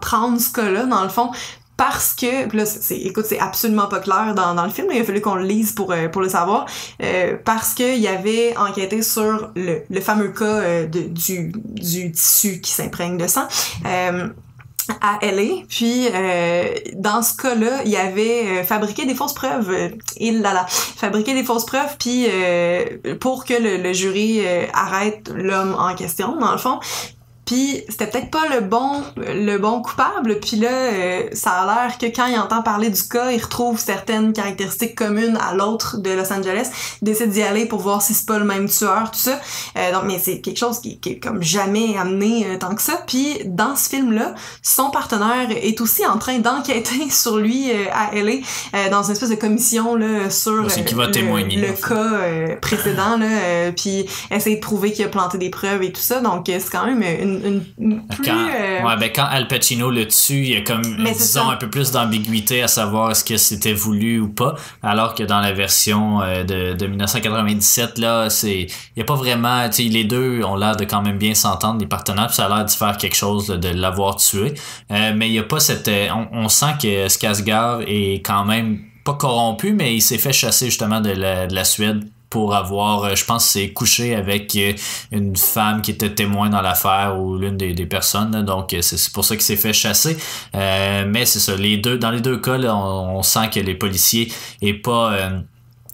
prendre 0.01 0.41
ce 0.41 0.53
cas-là 0.53 0.85
dans 0.85 1.03
le 1.03 1.11
fond 1.11 1.31
parce 1.77 2.15
que 2.15 2.55
là 2.57 2.67
c'est 2.67 2.97
écoute 2.99 3.27
c'est 3.29 3.41
absolument 3.41 3.87
pas 3.87 4.01
clair 4.01 4.35
dans, 4.35 4.55
dans 4.55 4.65
le 4.65 4.71
film 4.71 4.89
il 4.93 5.01
a 5.01 5.05
fallu 5.05 5.21
qu'on 5.21 5.35
le 5.35 5.45
lise 5.45 5.73
pour 5.73 5.93
euh, 5.93 6.09
pour 6.09 6.23
le 6.23 6.29
savoir 6.29 6.67
euh, 7.03 7.37
parce 7.45 7.75
que 7.75 7.97
il 7.97 8.07
avait 8.07 8.57
enquêté 8.57 9.03
sur 9.03 9.51
le, 9.57 9.83
le 9.89 10.01
fameux 10.01 10.29
cas 10.29 10.45
euh, 10.45 10.87
de, 10.87 11.01
du 11.01 11.53
du 11.65 12.13
tissu 12.13 12.61
qui 12.61 12.71
s'imprègne 12.71 13.17
de 13.17 13.27
sang 13.27 13.47
à 15.01 15.19
LA. 15.23 15.63
Puis 15.67 16.09
dans 16.95 17.23
ce 17.23 17.35
cas-là, 17.39 17.83
il 17.87 17.97
avait 17.97 18.45
euh, 18.47 18.65
fabriqué 18.65 19.07
des 19.07 19.15
fausses 19.15 19.33
preuves. 19.33 19.73
Il 20.19 20.43
là 20.43 20.53
là, 20.53 20.67
fabriqué 20.69 21.33
des 21.33 21.43
fausses 21.43 21.65
preuves 21.65 21.97
puis 21.99 22.27
pour 23.19 23.47
que 23.47 23.55
le, 23.55 23.83
le 23.83 23.93
jury 23.95 24.43
arrête 24.75 25.31
l'homme 25.35 25.75
en 25.79 25.95
question 25.95 26.37
dans 26.37 26.53
le 26.53 26.59
fond. 26.59 26.81
Puis 27.45 27.83
c'était 27.89 28.07
peut-être 28.07 28.31
pas 28.31 28.49
le 28.49 28.61
bon 28.61 29.03
le 29.17 29.57
bon 29.59 29.83
coupable. 29.83 30.39
Puis 30.41 30.57
là, 30.57 30.69
euh, 30.71 31.23
ça 31.33 31.51
a 31.51 31.67
l'air 31.67 31.99
que 31.99 32.07
quand 32.07 32.27
il 32.27 32.39
entend 32.39 32.63
parler 32.63 32.91
du 32.91 33.03
cas, 33.03 33.31
il 33.31 33.43
retrouve 33.43 33.79
certaines 33.79 34.33
caractéristiques 34.33 34.95
communes 34.95 35.39
à 35.41 35.55
l'autre 35.55 35.99
de 35.99 36.11
Los 36.11 36.33
Angeles. 36.33 36.71
Il 37.03 37.07
décide 37.07 37.31
d'y 37.31 37.43
aller 37.43 37.67
pour 37.67 37.81
voir 37.81 38.03
si 38.03 38.15
c'est 38.15 38.27
pas 38.27 38.39
le 38.39 38.45
même 38.45 38.69
tueur, 38.69 39.11
tout 39.11 39.19
ça. 39.19 39.41
Euh, 39.77 39.93
donc, 39.93 40.05
mais 40.05 40.19
c'est 40.19 40.41
quelque 40.41 40.59
chose 40.59 40.81
qui, 40.81 40.99
qui 40.99 41.11
est 41.11 41.19
comme 41.19 41.43
jamais 41.43 41.97
amené 41.97 42.47
euh, 42.47 42.59
tant 42.59 42.75
que 42.75 42.83
ça. 42.83 43.01
Puis 43.07 43.39
dans 43.45 43.77
ce 43.77 43.89
film-là, 43.89 44.35
son 44.63 44.91
partenaire 44.91 45.49
est 45.51 45.81
aussi 45.81 46.07
en 46.07 46.19
train 46.19 46.39
d'enquêter 46.39 47.11
sur 47.11 47.37
lui 47.37 47.71
euh, 47.71 47.85
à 47.93 48.15
LA 48.15 48.33
euh, 48.75 48.91
dans 48.91 49.03
une 49.03 49.13
espèce 49.13 49.31
de 49.31 49.35
commission 49.35 49.95
là 49.95 50.31
sur 50.31 50.67
qui 50.67 50.81
euh, 50.81 50.97
va 50.97 51.07
le, 51.07 51.13
témoigner, 51.13 51.57
le 51.57 51.73
cas 51.73 52.57
précédent 52.61 53.17
là, 53.19 53.27
euh, 53.27 53.73
puis 53.73 54.07
essayer 54.31 54.57
de 54.57 54.61
prouver 54.61 54.93
qu'il 54.93 55.05
a 55.05 55.09
planté 55.09 55.39
des 55.39 55.51
preuves 55.51 55.83
et 55.83 55.93
tout 55.93 56.01
ça. 56.01 56.21
Donc 56.21 56.45
c'est 56.47 56.71
quand 56.71 56.87
même 56.87 57.03
une, 57.03 57.34
une, 57.45 57.65
une 57.79 58.07
plus 58.07 58.25
Quand, 58.25 58.37
euh, 58.37 58.83
ouais, 58.83 58.97
ben 58.99 59.11
quand 59.15 59.25
Al 59.25 59.49
Pacino 59.49 59.91
le 59.91 60.07
tue, 60.07 60.43
il 60.43 60.51
y 60.51 60.57
a 60.57 60.61
comme, 60.61 60.83
disons, 60.83 61.49
un 61.49 61.57
peu 61.57 61.71
plus 61.71 61.91
d'ambiguïté 61.91 62.63
à 62.63 62.69
savoir 62.69 63.11
est-ce 63.11 63.25
que 63.25 63.37
c'était 63.37 63.73
voulu 63.73 64.21
ou 64.21 64.29
pas, 64.29 64.55
alors 64.83 65.15
que 65.15 65.23
dans 65.23 65.41
la 65.41 65.53
version 65.53 66.21
euh, 66.23 66.45
de, 66.45 66.75
de 66.75 66.87
1997, 66.87 67.99
là, 67.99 68.31
c'est, 68.31 68.63
il 68.63 68.99
y 68.99 69.01
a 69.01 69.05
pas 69.05 69.15
vraiment, 69.15 69.69
tu 69.69 69.83
les 69.83 70.05
deux 70.05 70.43
ont 70.45 70.57
l'air 70.57 70.77
de 70.77 70.85
quand 70.85 71.03
même 71.03 71.19
bien 71.19 71.35
s'entendre, 71.35 71.81
les 71.81 71.87
partenaires, 71.87 72.27
puis 72.27 72.37
ça 72.37 72.47
a 72.47 72.49
l'air 72.49 72.65
de 72.65 72.71
faire 72.71 72.97
quelque 72.97 73.17
chose, 73.17 73.49
là, 73.49 73.57
de 73.57 73.69
l'avoir 73.69 74.17
tué, 74.17 74.55
Euh, 74.91 75.13
mais 75.17 75.29
il 75.29 75.35
y 75.35 75.39
a 75.39 75.43
pas 75.43 75.61
cette, 75.61 75.91
on, 76.15 76.29
on 76.33 76.49
sent 76.49 76.75
que 76.81 77.09
Skarsgård 77.09 77.85
est 77.87 78.25
quand 78.25 78.45
même 78.45 78.81
pas 79.05 79.15
corrompu, 79.15 79.73
mais 79.73 79.95
il 79.95 80.01
s'est 80.01 80.19
fait 80.19 80.33
chasser 80.33 80.67
justement 80.67 81.01
de 81.01 81.11
la, 81.11 81.47
de 81.47 81.55
la 81.55 81.65
Suède 81.65 82.09
pour 82.35 82.57
avoir, 82.57 83.05
euh, 83.05 83.15
je 83.15 83.25
pense, 83.25 83.45
c'est 83.45 83.69
couché 83.73 84.17
avec 84.17 84.57
euh, 84.57 84.73
une 85.13 85.37
femme 85.37 85.83
qui 85.83 85.93
était 85.93 86.13
témoin 86.13 86.51
dans 86.51 86.63
l'affaire 86.63 87.17
ou 87.17 87.39
l'une 87.39 87.57
des, 87.57 87.87
personnes. 87.87 88.43
donc 88.43 88.75
euh, 88.75 88.83
c'est 88.83 89.13
pour 89.13 89.25
ça 89.25 89.37
qu'il 89.37 89.45
s'est 89.45 89.55
fait 89.55 89.73
chasser. 89.73 90.17
Mais 90.53 91.27
c'est 91.27 91.39
ça, 91.39 91.55
les 91.55 91.77
deux, 91.77 91.97
dans 91.97 92.11
les 92.11 92.21
deux 92.21 92.39
cas, 92.39 92.59
on, 92.59 93.23
sent 93.23 93.51
que 93.55 93.61
les 93.61 93.77
policiers 93.77 94.33
est 94.63 94.73
pas 94.73 95.17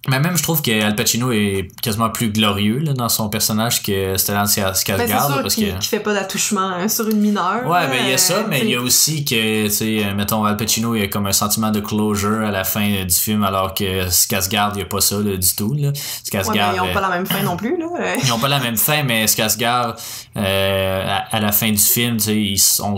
Mais 0.09 0.19
même, 0.19 0.35
je 0.35 0.43
trouve 0.43 0.63
que 0.63 0.83
Al 0.83 0.97
Pacino 0.97 1.31
est 1.31 1.69
quasiment 1.83 2.09
plus 2.09 2.31
glorieux 2.31 2.79
là, 2.79 2.95
dans 2.95 3.11
son 3.11 3.29
personnage 3.29 3.83
que 3.83 4.17
Stellan 4.17 4.45
Skarsgård. 4.45 4.97
Ben, 4.97 5.07
sûr 5.07 5.43
parce 5.43 5.55
qu'il 5.55 5.75
que... 5.75 5.79
qu'il 5.79 5.89
fait 5.89 6.01
pas 6.01 6.15
d'attouchement 6.15 6.71
hein, 6.71 6.89
sur 6.89 7.07
une 7.07 7.21
mineure. 7.21 7.67
Ouais, 7.67 7.81
là, 7.81 7.87
ben 7.89 7.99
il 8.05 8.11
y 8.11 8.15
a 8.15 8.19
ça, 8.19 8.39
euh, 8.39 8.45
mais 8.49 8.61
il 8.61 8.71
y 8.71 8.77
a 8.77 8.81
aussi 8.81 9.27
que, 9.27 9.67
tu 9.67 9.71
sais, 9.71 10.03
euh, 10.03 10.15
mettons, 10.15 10.43
Al 10.45 10.57
Pacino, 10.57 10.95
il 10.95 11.01
y 11.03 11.05
a 11.05 11.09
comme 11.09 11.27
un 11.27 11.33
sentiment 11.33 11.71
de 11.71 11.81
closure 11.81 12.47
à 12.47 12.51
la 12.51 12.65
fin 12.65 12.91
euh, 12.91 13.05
du 13.05 13.15
film, 13.15 13.45
alors 13.45 13.75
que 13.75 14.09
Skarsgård, 14.09 14.73
il 14.75 14.79
y 14.79 14.83
a 14.83 14.87
pas 14.87 15.03
ça 15.03 15.17
là, 15.17 15.37
du 15.37 15.55
tout. 15.55 15.75
Là. 15.75 15.89
Ouais, 15.89 15.93
Skarsgård, 16.25 16.75
ils 16.75 16.81
ont 16.81 16.87
euh, 16.87 16.95
pas 16.95 17.03
la 17.03 17.11
même 17.11 17.27
fin 17.27 17.43
non 17.43 17.59
plus, 17.59 17.77
là. 17.77 17.87
ils 18.25 18.33
ont 18.33 18.39
pas 18.39 18.49
la 18.49 18.59
même 18.59 18.79
fin, 18.79 19.03
mais 19.03 19.27
Skarsgård, 19.27 19.97
euh, 20.39 21.05
à, 21.07 21.37
à 21.37 21.41
la 21.41 21.53
fin 21.53 21.71
du 21.71 21.77
film, 21.77 22.17
tu 22.17 22.25
sais, 22.25 22.37
ils 22.37 22.59
s'en 22.59 22.97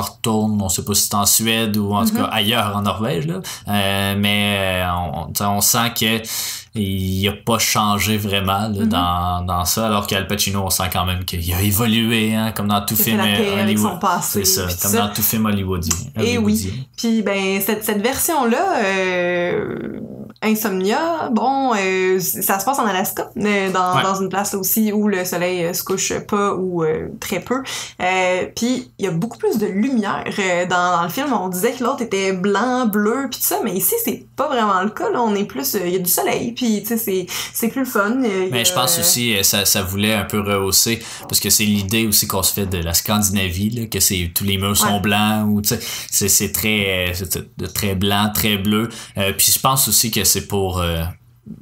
retournent, 0.00 0.60
on 0.60 0.68
sait 0.68 0.84
pas 0.84 0.94
si 0.94 1.02
c'est 1.02 1.14
en 1.14 1.24
Suède 1.26 1.76
ou 1.76 1.92
en 1.94 2.04
tout 2.04 2.16
cas 2.16 2.24
ailleurs 2.24 2.76
en 2.76 2.82
Norvège, 2.82 3.28
là. 3.28 3.40
Euh, 3.68 4.14
mais 4.18 4.84
on, 4.92 5.32
on 5.40 5.60
sent 5.60 5.92
que 5.98 6.32
il 6.74 7.28
a 7.28 7.32
pas 7.32 7.58
changé 7.58 8.16
vraiment 8.16 8.68
là, 8.68 8.86
dans, 8.86 9.44
dans 9.44 9.64
ça, 9.66 9.86
alors 9.88 10.06
qu'Al 10.06 10.26
Pacino, 10.26 10.62
on 10.64 10.70
sent 10.70 10.84
quand 10.92 11.04
même 11.04 11.24
qu'il 11.24 11.52
a 11.52 11.60
évolué, 11.60 12.34
hein, 12.34 12.52
comme 12.52 12.68
dans 12.68 12.84
tout 12.84 12.96
film 12.96 13.20
fait 13.20 13.30
la 13.30 13.36
paix 13.36 13.60
avec 13.60 13.78
son 13.78 13.84
Hollywood. 13.86 14.00
passé, 14.00 14.44
C'est 14.44 14.54
ça, 14.54 14.62
comme 14.80 14.90
ça. 14.92 14.98
dans 15.06 15.12
tout 15.12 15.22
film 15.22 15.44
hollywoodien. 15.46 15.94
Eh 16.16 16.20
hollywoodien. 16.38 16.70
oui. 16.72 16.88
Puis 16.96 17.22
ben 17.22 17.60
cette, 17.60 17.84
cette 17.84 18.00
version-là, 18.02 18.78
euh, 18.84 20.00
Insomnia, 20.42 21.28
bon, 21.30 21.72
euh, 21.74 22.18
ça 22.20 22.58
se 22.58 22.64
passe 22.64 22.78
en 22.78 22.86
Alaska, 22.86 23.30
euh, 23.36 23.70
dans, 23.70 23.96
Ouais. 23.96 24.02
dans 24.02 24.20
une 24.20 24.28
place 24.28 24.54
aussi 24.54 24.92
où 24.92 25.06
le 25.08 25.24
soleil 25.24 25.64
euh, 25.64 25.72
se 25.72 25.84
couche 25.84 26.12
pas 26.28 26.54
ou 26.54 26.82
euh, 26.82 27.08
très 27.20 27.40
peu. 27.40 27.62
Euh, 28.00 28.46
puis 28.56 28.90
il 28.98 29.04
y 29.04 29.08
a 29.08 29.10
beaucoup 29.12 29.38
plus 29.38 29.58
de 29.58 29.66
lumière 29.66 30.24
dans, 30.68 30.96
dans 30.96 31.02
le 31.02 31.08
film. 31.08 31.32
On 31.32 31.48
disait 31.48 31.72
que 31.72 31.84
l'autre 31.84 32.02
était 32.02 32.32
blanc, 32.32 32.86
bleu, 32.86 33.28
puis 33.30 33.38
tout 33.40 33.46
ça, 33.46 33.60
mais 33.64 33.72
ici 33.72 33.94
c'est 34.04 34.24
pas 34.36 34.48
vraiment 34.48 34.82
le 34.82 34.90
cas. 34.90 35.10
Là, 35.10 35.22
on 35.22 35.34
est 35.34 35.44
plus, 35.44 35.74
il 35.74 35.90
y 35.92 35.96
a 35.96 35.98
du 35.98 36.10
soleil, 36.10 36.52
puis 36.52 36.82
tu 36.86 36.98
sais 36.98 37.26
c'est 37.52 37.68
plus 37.68 37.80
le 37.80 37.86
fun. 37.86 38.16
Mais 38.50 38.64
je 38.64 38.72
pense 38.72 38.98
aussi 38.98 39.36
ça, 39.42 39.64
ça 39.64 39.82
voulait 39.82 40.14
un 40.14 40.24
peu 40.24 40.40
rehausser 40.40 41.00
parce 41.28 41.40
que 41.40 41.50
c'est 41.50 41.64
l'idée 41.64 42.06
aussi 42.06 42.26
qu'on 42.26 42.42
se 42.42 42.52
fait 42.52 42.66
de 42.66 42.78
la 42.78 42.94
Scandinavie 42.94 43.70
là, 43.70 43.86
que 43.86 44.00
c'est 44.00 44.30
tous 44.34 44.44
les 44.44 44.58
murs 44.58 44.76
sont 44.76 45.00
blancs 45.00 45.46
ou 45.48 45.60
tu 45.62 45.74
sais 46.10 46.28
c'est 46.28 46.52
très 46.52 47.12
c'est 47.14 47.72
très 47.74 47.94
blanc 47.94 48.30
très 48.34 48.56
bleu 48.56 48.88
puis 49.36 49.52
je 49.54 49.58
pense 49.60 49.88
aussi 49.88 50.10
que 50.10 50.24
c'est 50.32 50.48
pour 50.48 50.80
euh, 50.80 51.04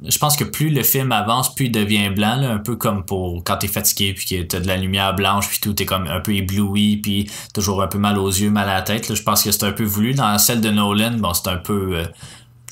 je 0.03 0.17
pense 0.19 0.37
que 0.37 0.43
plus 0.43 0.69
le 0.69 0.83
film 0.83 1.11
avance, 1.11 1.55
plus 1.55 1.65
il 1.65 1.71
devient 1.71 2.09
blanc, 2.09 2.35
là, 2.35 2.51
un 2.51 2.59
peu 2.59 2.75
comme 2.75 3.03
pour 3.03 3.43
quand 3.43 3.57
t'es 3.57 3.67
fatigué 3.67 4.13
puis 4.13 4.25
que 4.25 4.43
t'as 4.43 4.59
de 4.59 4.67
la 4.67 4.77
lumière 4.77 5.15
blanche 5.15 5.49
puis 5.49 5.59
tout, 5.59 5.73
t'es 5.73 5.85
comme 5.85 6.07
un 6.07 6.19
peu 6.19 6.35
ébloui 6.35 6.97
puis 6.97 7.29
toujours 7.53 7.81
un 7.81 7.87
peu 7.87 7.97
mal 7.97 8.17
aux 8.17 8.29
yeux, 8.29 8.51
mal 8.51 8.69
à 8.69 8.75
la 8.75 8.81
tête. 8.83 9.09
Là. 9.09 9.15
Je 9.15 9.23
pense 9.23 9.43
que 9.43 9.51
c'est 9.51 9.63
un 9.63 9.71
peu 9.71 9.83
voulu. 9.83 10.13
Dans 10.13 10.37
celle 10.37 10.61
de 10.61 10.69
Nolan, 10.69 11.17
bon, 11.17 11.33
c'est 11.33 11.47
un 11.47 11.57
peu 11.57 11.97
euh, 11.97 12.05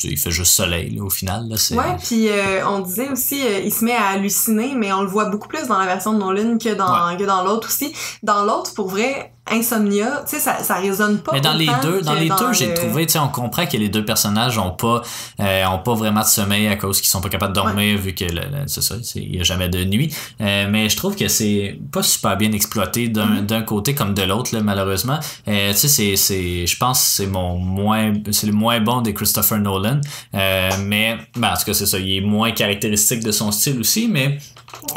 il 0.03 0.17
fait 0.17 0.31
juste 0.31 0.53
soleil 0.53 0.91
là, 0.91 1.03
au 1.03 1.09
final. 1.09 1.47
Là, 1.49 1.57
c'est... 1.57 1.75
Ouais, 1.75 1.95
puis 2.01 2.29
euh, 2.29 2.67
on 2.67 2.79
disait 2.79 3.09
aussi, 3.09 3.41
euh, 3.41 3.59
il 3.59 3.73
se 3.73 3.83
met 3.83 3.95
à 3.95 4.09
halluciner, 4.09 4.73
mais 4.75 4.93
on 4.93 5.01
le 5.01 5.07
voit 5.07 5.25
beaucoup 5.25 5.47
plus 5.47 5.67
dans 5.67 5.77
la 5.77 5.85
version 5.85 6.13
de 6.13 6.19
Nolan 6.19 6.57
que 6.57 6.73
dans, 6.73 7.17
que 7.17 7.23
dans 7.23 7.43
l'autre 7.43 7.67
aussi. 7.67 7.93
Dans 8.23 8.45
l'autre, 8.45 8.73
pour 8.73 8.89
vrai, 8.89 9.33
Insomnia, 9.51 10.23
tu 10.27 10.35
sais, 10.35 10.39
ça, 10.39 10.63
ça 10.63 10.75
résonne 10.75 11.19
pas. 11.19 11.31
Mais 11.33 11.41
dans 11.41 11.53
les 11.53 11.69
deux, 11.81 12.01
dans 12.01 12.13
les 12.13 12.29
deux, 12.29 12.53
j'ai 12.53 12.73
trouvé, 12.73 13.05
tu 13.05 13.13
sais, 13.13 13.19
on 13.19 13.29
comprend 13.29 13.65
que 13.65 13.77
les 13.77 13.89
deux 13.89 14.05
personnages 14.05 14.57
ont 14.57 14.71
pas, 14.71 15.01
euh, 15.39 15.65
ont 15.65 15.79
pas 15.79 15.93
vraiment 15.93 16.21
de 16.21 16.25
sommeil 16.25 16.67
à 16.67 16.75
cause 16.75 16.99
qu'ils 17.01 17.09
sont 17.09 17.21
pas 17.21 17.29
capables 17.29 17.53
de 17.53 17.59
dormir 17.59 17.97
vu 17.97 18.13
que 18.13 18.25
c'est 18.67 18.81
ça, 18.81 18.95
il 19.15 19.35
y 19.35 19.39
a 19.39 19.43
jamais 19.43 19.69
de 19.69 19.83
nuit. 19.83 20.13
Euh, 20.41 20.67
mais 20.69 20.89
je 20.89 20.97
trouve 20.97 21.15
que 21.15 21.27
c'est 21.27 21.79
pas 21.91 22.03
super 22.03 22.37
bien 22.37 22.51
exploité 22.51 23.07
d'un 23.07 23.41
d'un 23.41 23.61
côté 23.61 23.95
comme 23.95 24.13
de 24.13 24.23
l'autre, 24.23 24.57
malheureusement. 24.59 25.19
Euh, 25.47 25.71
tu 25.71 25.77
sais, 25.77 25.87
c'est, 25.87 26.15
c'est, 26.15 26.67
je 26.67 26.77
pense 26.77 26.99
que 26.99 27.05
c'est 27.05 27.27
mon 27.27 27.57
moins, 27.57 28.13
c'est 28.31 28.47
le 28.47 28.53
moins 28.53 28.79
bon 28.79 29.01
des 29.01 29.13
Christopher 29.13 29.59
Nolan. 29.59 30.01
Euh, 30.33 30.69
mais, 30.85 31.17
ben, 31.35 31.49
en 31.49 31.57
tout 31.57 31.65
cas, 31.65 31.73
c'est 31.73 31.85
ça, 31.85 31.99
il 31.99 32.17
est 32.17 32.21
moins 32.21 32.51
caractéristique 32.51 33.23
de 33.23 33.31
son 33.31 33.51
style 33.51 33.79
aussi, 33.79 34.07
mais 34.07 34.37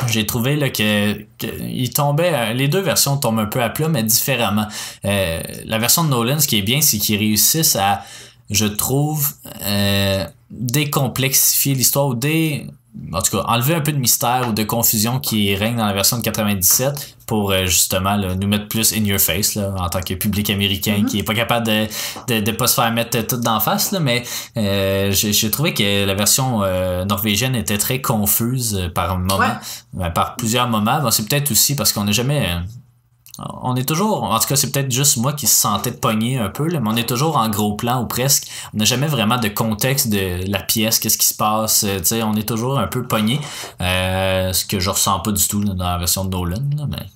j'ai 0.08 0.26
trouvé 0.26 0.56
là 0.56 0.70
que, 0.70 1.14
que 1.38 1.46
il 1.60 1.90
tombait 1.90 2.32
euh, 2.32 2.52
les 2.52 2.68
deux 2.68 2.80
versions 2.80 3.16
tombent 3.16 3.40
un 3.40 3.46
peu 3.46 3.62
à 3.62 3.70
plat 3.70 3.88
mais 3.88 4.02
différemment. 4.02 4.66
Euh, 5.04 5.42
la 5.64 5.78
version 5.78 6.04
de 6.04 6.10
Nolan 6.10 6.38
ce 6.40 6.48
qui 6.48 6.58
est 6.58 6.62
bien 6.62 6.80
c'est 6.80 6.98
qu'ils 6.98 7.18
réussissent 7.18 7.76
à 7.76 8.02
je 8.50 8.66
trouve 8.66 9.32
euh, 9.62 10.24
décomplexifier 10.50 11.74
l'histoire 11.74 12.08
ou 12.08 12.14
dé 12.14 12.66
en 13.12 13.22
tout 13.22 13.36
cas 13.38 13.44
enlever 13.46 13.74
un 13.74 13.80
peu 13.80 13.92
de 13.92 13.98
mystère 13.98 14.46
ou 14.48 14.52
de 14.52 14.62
confusion 14.64 15.18
qui 15.18 15.54
règne 15.54 15.76
dans 15.76 15.86
la 15.86 15.92
version 15.94 16.18
de 16.18 16.22
97 16.22 17.16
pour 17.26 17.50
euh, 17.50 17.64
justement 17.66 18.16
là, 18.16 18.34
nous 18.34 18.46
mettre 18.46 18.68
plus 18.68 18.92
in 18.92 19.02
your 19.04 19.18
face 19.18 19.54
là, 19.54 19.72
en 19.78 19.88
tant 19.88 20.00
que 20.02 20.12
public 20.14 20.50
américain 20.50 21.04
qui 21.08 21.18
est 21.18 21.22
pas 21.22 21.34
capable 21.34 21.66
de, 21.66 21.86
de, 22.28 22.40
de 22.40 22.52
pas 22.52 22.66
se 22.66 22.74
faire 22.74 22.92
mettre 22.92 23.20
tout 23.26 23.36
d'en 23.38 23.60
face 23.60 23.92
là, 23.92 24.00
mais 24.00 24.22
euh, 24.58 25.10
j'ai 25.12 25.32
j'ai 25.32 25.50
trouvé 25.50 25.72
que 25.72 26.04
la 26.04 26.14
version 26.14 26.62
euh, 26.62 27.04
norvégienne 27.06 27.54
était 27.54 27.78
très 27.78 28.00
confuse 28.02 28.74
euh, 28.76 28.88
par 28.90 29.18
moment 29.18 29.38
Ouais. 29.38 29.46
ben, 29.94 30.10
par 30.10 30.36
plusieurs 30.36 30.68
moments. 30.68 31.00
Bon, 31.00 31.10
c'est 31.10 31.26
peut-être 31.26 31.50
aussi 31.50 31.74
parce 31.74 31.92
qu'on 31.92 32.04
n'est 32.04 32.12
jamais. 32.12 32.46
Euh, 33.40 33.44
on 33.62 33.76
est 33.76 33.88
toujours, 33.88 34.24
en 34.24 34.38
tout 34.38 34.46
cas, 34.46 34.56
c'est 34.56 34.70
peut-être 34.70 34.90
juste 34.90 35.16
moi 35.16 35.32
qui 35.32 35.46
se 35.46 35.54
sentais 35.54 35.92
pogné 35.92 36.38
un 36.38 36.50
peu, 36.50 36.68
là, 36.68 36.80
mais 36.80 36.90
on 36.90 36.96
est 36.96 37.08
toujours 37.08 37.36
en 37.38 37.48
gros 37.48 37.74
plan 37.76 38.02
ou 38.02 38.06
presque. 38.06 38.48
On 38.74 38.78
n'a 38.78 38.84
jamais 38.84 39.06
vraiment 39.06 39.38
de 39.38 39.48
contexte 39.48 40.08
de 40.08 40.50
la 40.50 40.60
pièce, 40.62 40.98
qu'est-ce 40.98 41.16
qui 41.18 41.26
se 41.26 41.34
passe. 41.34 41.84
euh, 41.84 41.98
tu 41.98 42.06
sais, 42.06 42.22
on 42.22 42.34
est 42.34 42.46
toujours 42.46 42.78
un 42.78 42.86
peu 42.88 43.02
pogné. 43.02 43.40
Euh, 43.80 44.52
ce 44.52 44.66
que 44.66 44.80
je 44.80 44.90
ressens 44.90 45.20
pas 45.20 45.32
du 45.32 45.46
tout 45.48 45.62
là, 45.62 45.72
dans 45.72 45.84
la 45.84 45.98
version 45.98 46.24
de 46.24 46.30
Nolan. 46.30 46.56
là, 46.76 46.86
mais... 46.88 47.06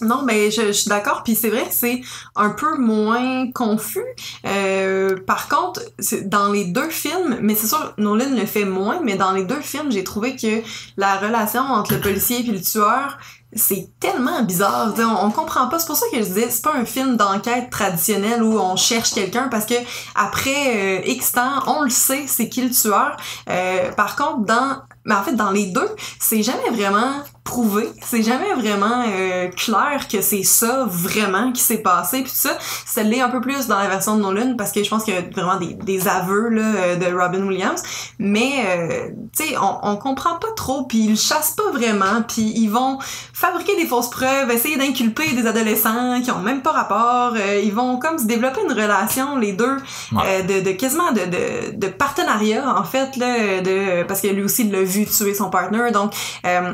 Non, 0.00 0.22
mais 0.22 0.50
je, 0.50 0.68
je 0.68 0.72
suis 0.72 0.88
d'accord. 0.88 1.22
Puis 1.24 1.34
c'est 1.34 1.50
vrai 1.50 1.64
que 1.64 1.74
c'est 1.74 2.00
un 2.36 2.50
peu 2.50 2.78
moins 2.78 3.50
confus. 3.50 4.04
Euh, 4.46 5.16
par 5.26 5.48
contre, 5.48 5.80
dans 6.26 6.52
les 6.52 6.66
deux 6.66 6.88
films, 6.88 7.38
mais 7.42 7.54
c'est 7.54 7.66
sûr, 7.66 7.94
Nolan 7.98 8.30
le 8.30 8.46
fait 8.46 8.64
moins, 8.64 9.00
mais 9.02 9.16
dans 9.16 9.32
les 9.32 9.44
deux 9.44 9.60
films, 9.60 9.90
j'ai 9.90 10.04
trouvé 10.04 10.36
que 10.36 10.62
la 10.96 11.16
relation 11.16 11.62
entre 11.62 11.94
le 11.94 12.00
policier 12.08 12.40
et 12.40 12.50
le 12.50 12.60
tueur, 12.60 13.18
c'est 13.54 13.88
tellement 13.98 14.42
bizarre. 14.42 14.94
On, 14.98 15.30
comprend 15.30 15.68
pas. 15.68 15.78
C'est 15.78 15.86
pour 15.86 15.96
ça 15.96 16.06
que 16.12 16.18
je 16.18 16.24
disais, 16.24 16.50
c'est 16.50 16.62
pas 16.62 16.74
un 16.74 16.84
film 16.84 17.16
d'enquête 17.16 17.70
traditionnel 17.70 18.42
où 18.42 18.58
on 18.58 18.76
cherche 18.76 19.12
quelqu'un 19.14 19.48
parce 19.48 19.64
que 19.64 19.74
après 20.14 21.00
euh, 21.00 21.06
X 21.06 21.32
temps, 21.32 21.62
on 21.66 21.82
le 21.82 21.90
sait, 21.90 22.24
c'est 22.26 22.48
qui 22.48 22.62
le 22.62 22.70
tueur. 22.70 23.16
Euh, 23.48 23.90
par 23.92 24.16
contre, 24.16 24.44
dans 24.44 24.82
mais 25.08 25.14
en 25.14 25.22
fait, 25.22 25.32
dans 25.32 25.50
les 25.50 25.66
deux, 25.66 25.88
c'est 26.20 26.42
jamais 26.42 26.68
vraiment 26.70 27.22
prouvé, 27.48 27.88
c'est 28.02 28.22
jamais 28.22 28.52
vraiment 28.54 29.04
euh, 29.08 29.48
clair 29.48 30.06
que 30.10 30.20
c'est 30.20 30.42
ça 30.42 30.84
vraiment 30.86 31.50
qui 31.50 31.62
s'est 31.62 31.78
passé 31.78 32.20
puis 32.22 32.30
ça. 32.34 32.50
Ça 32.84 33.02
l'est 33.02 33.22
un 33.22 33.30
peu 33.30 33.40
plus 33.40 33.66
dans 33.66 33.78
la 33.78 33.88
version 33.88 34.16
de 34.16 34.20
Nolan 34.22 34.54
parce 34.56 34.70
que 34.70 34.84
je 34.84 34.90
pense 34.90 35.02
qu'il 35.04 35.14
y 35.14 35.16
a 35.16 35.22
vraiment 35.22 35.56
des, 35.58 35.72
des 35.74 36.06
aveux 36.08 36.50
là, 36.50 36.62
euh, 36.62 36.96
de 36.96 37.06
Robin 37.18 37.42
Williams, 37.46 37.82
mais 38.18 38.64
euh, 38.66 39.08
tu 39.34 39.44
sais, 39.46 39.56
on, 39.56 39.78
on 39.82 39.96
comprend 39.96 40.36
pas 40.38 40.52
trop 40.56 40.84
puis 40.84 40.98
ils 40.98 41.10
le 41.10 41.16
chassent 41.16 41.52
pas 41.56 41.70
vraiment 41.72 42.22
puis 42.28 42.52
ils 42.54 42.68
vont 42.68 42.98
fabriquer 43.32 43.76
des 43.76 43.86
fausses 43.86 44.10
preuves, 44.10 44.50
essayer 44.50 44.76
d'inculper 44.76 45.32
des 45.32 45.46
adolescents 45.46 46.20
qui 46.20 46.30
ont 46.30 46.40
même 46.40 46.60
pas 46.60 46.72
rapport, 46.72 47.32
euh, 47.34 47.60
ils 47.64 47.72
vont 47.74 47.98
comme 47.98 48.18
se 48.18 48.26
développer 48.26 48.60
une 48.62 48.72
relation 48.72 49.38
les 49.38 49.52
deux 49.54 49.76
Ouais. 50.12 50.22
euh, 50.26 50.42
de, 50.42 50.64
de 50.64 50.72
quasiment 50.72 51.12
de, 51.12 51.20
de, 51.20 51.76
de 51.76 51.86
partenariat 51.88 52.64
en 52.78 52.84
fait 52.84 53.16
là 53.16 53.60
de 53.60 54.02
parce 54.04 54.20
que 54.20 54.28
lui 54.28 54.42
aussi 54.42 54.62
il 54.64 54.72
l'a 54.72 54.82
vu 54.82 55.06
tuer 55.06 55.34
son 55.34 55.50
partner 55.50 55.90
donc 55.92 56.12
euh, 56.46 56.72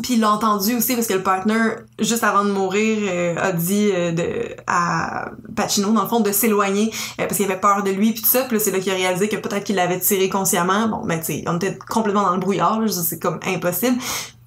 puis 0.00 0.14
il 0.14 0.20
l'a 0.20 0.30
entendu 0.30 0.76
aussi 0.76 0.94
parce 0.94 1.06
que 1.06 1.14
le 1.14 1.22
partner, 1.22 1.58
juste 1.98 2.24
avant 2.24 2.44
de 2.44 2.50
mourir, 2.50 2.98
euh, 3.02 3.34
a 3.36 3.52
dit 3.52 3.90
euh, 3.92 4.12
de, 4.12 4.54
à 4.66 5.30
Pacino, 5.56 5.92
dans 5.92 6.02
le 6.02 6.08
fond, 6.08 6.20
de 6.20 6.32
s'éloigner 6.32 6.90
euh, 7.20 7.26
parce 7.26 7.36
qu'il 7.36 7.46
avait 7.46 7.60
peur 7.60 7.82
de 7.82 7.90
lui 7.90 8.12
puis 8.12 8.22
tout 8.22 8.28
ça. 8.28 8.44
Puis 8.44 8.60
c'est 8.60 8.70
là 8.70 8.78
qu'il 8.78 8.92
a 8.92 8.96
réalisé 8.96 9.28
que 9.28 9.36
peut-être 9.36 9.64
qu'il 9.64 9.76
l'avait 9.76 10.00
tiré 10.00 10.28
consciemment. 10.28 10.88
Bon, 10.88 11.04
ben 11.04 11.18
tu 11.18 11.26
sais, 11.26 11.44
on 11.46 11.56
était 11.56 11.78
complètement 11.88 12.22
dans 12.22 12.34
le 12.34 12.40
brouillard, 12.40 12.80
là, 12.80 12.88
c'est 12.88 13.18
comme 13.18 13.40
impossible. 13.46 13.98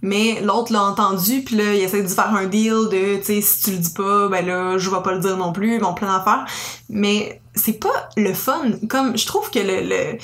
Mais 0.01 0.41
l'autre 0.41 0.73
l'a 0.73 0.83
entendu, 0.83 1.43
puis 1.43 1.55
là, 1.55 1.75
il 1.75 1.81
essaie 1.81 2.01
de 2.01 2.07
faire 2.07 2.33
un 2.33 2.45
deal 2.45 2.89
de, 2.91 3.17
tu 3.17 3.23
sais, 3.23 3.41
si 3.41 3.63
tu 3.63 3.71
le 3.71 3.77
dis 3.77 3.93
pas, 3.93 4.29
ben 4.29 4.45
là, 4.45 4.77
je 4.77 4.89
vais 4.89 5.01
pas 5.03 5.11
le 5.13 5.19
dire 5.19 5.37
non 5.37 5.53
plus, 5.53 5.79
bon, 5.79 5.93
plein 5.93 6.17
d'affaires. 6.17 6.45
Mais 6.89 7.41
c'est 7.53 7.79
pas 7.79 8.09
le 8.17 8.33
fun. 8.33 8.63
Comme, 8.89 9.17
je 9.17 9.27
trouve 9.27 9.49
que 9.51 9.59
le, 9.59 9.87
le... 9.87 10.17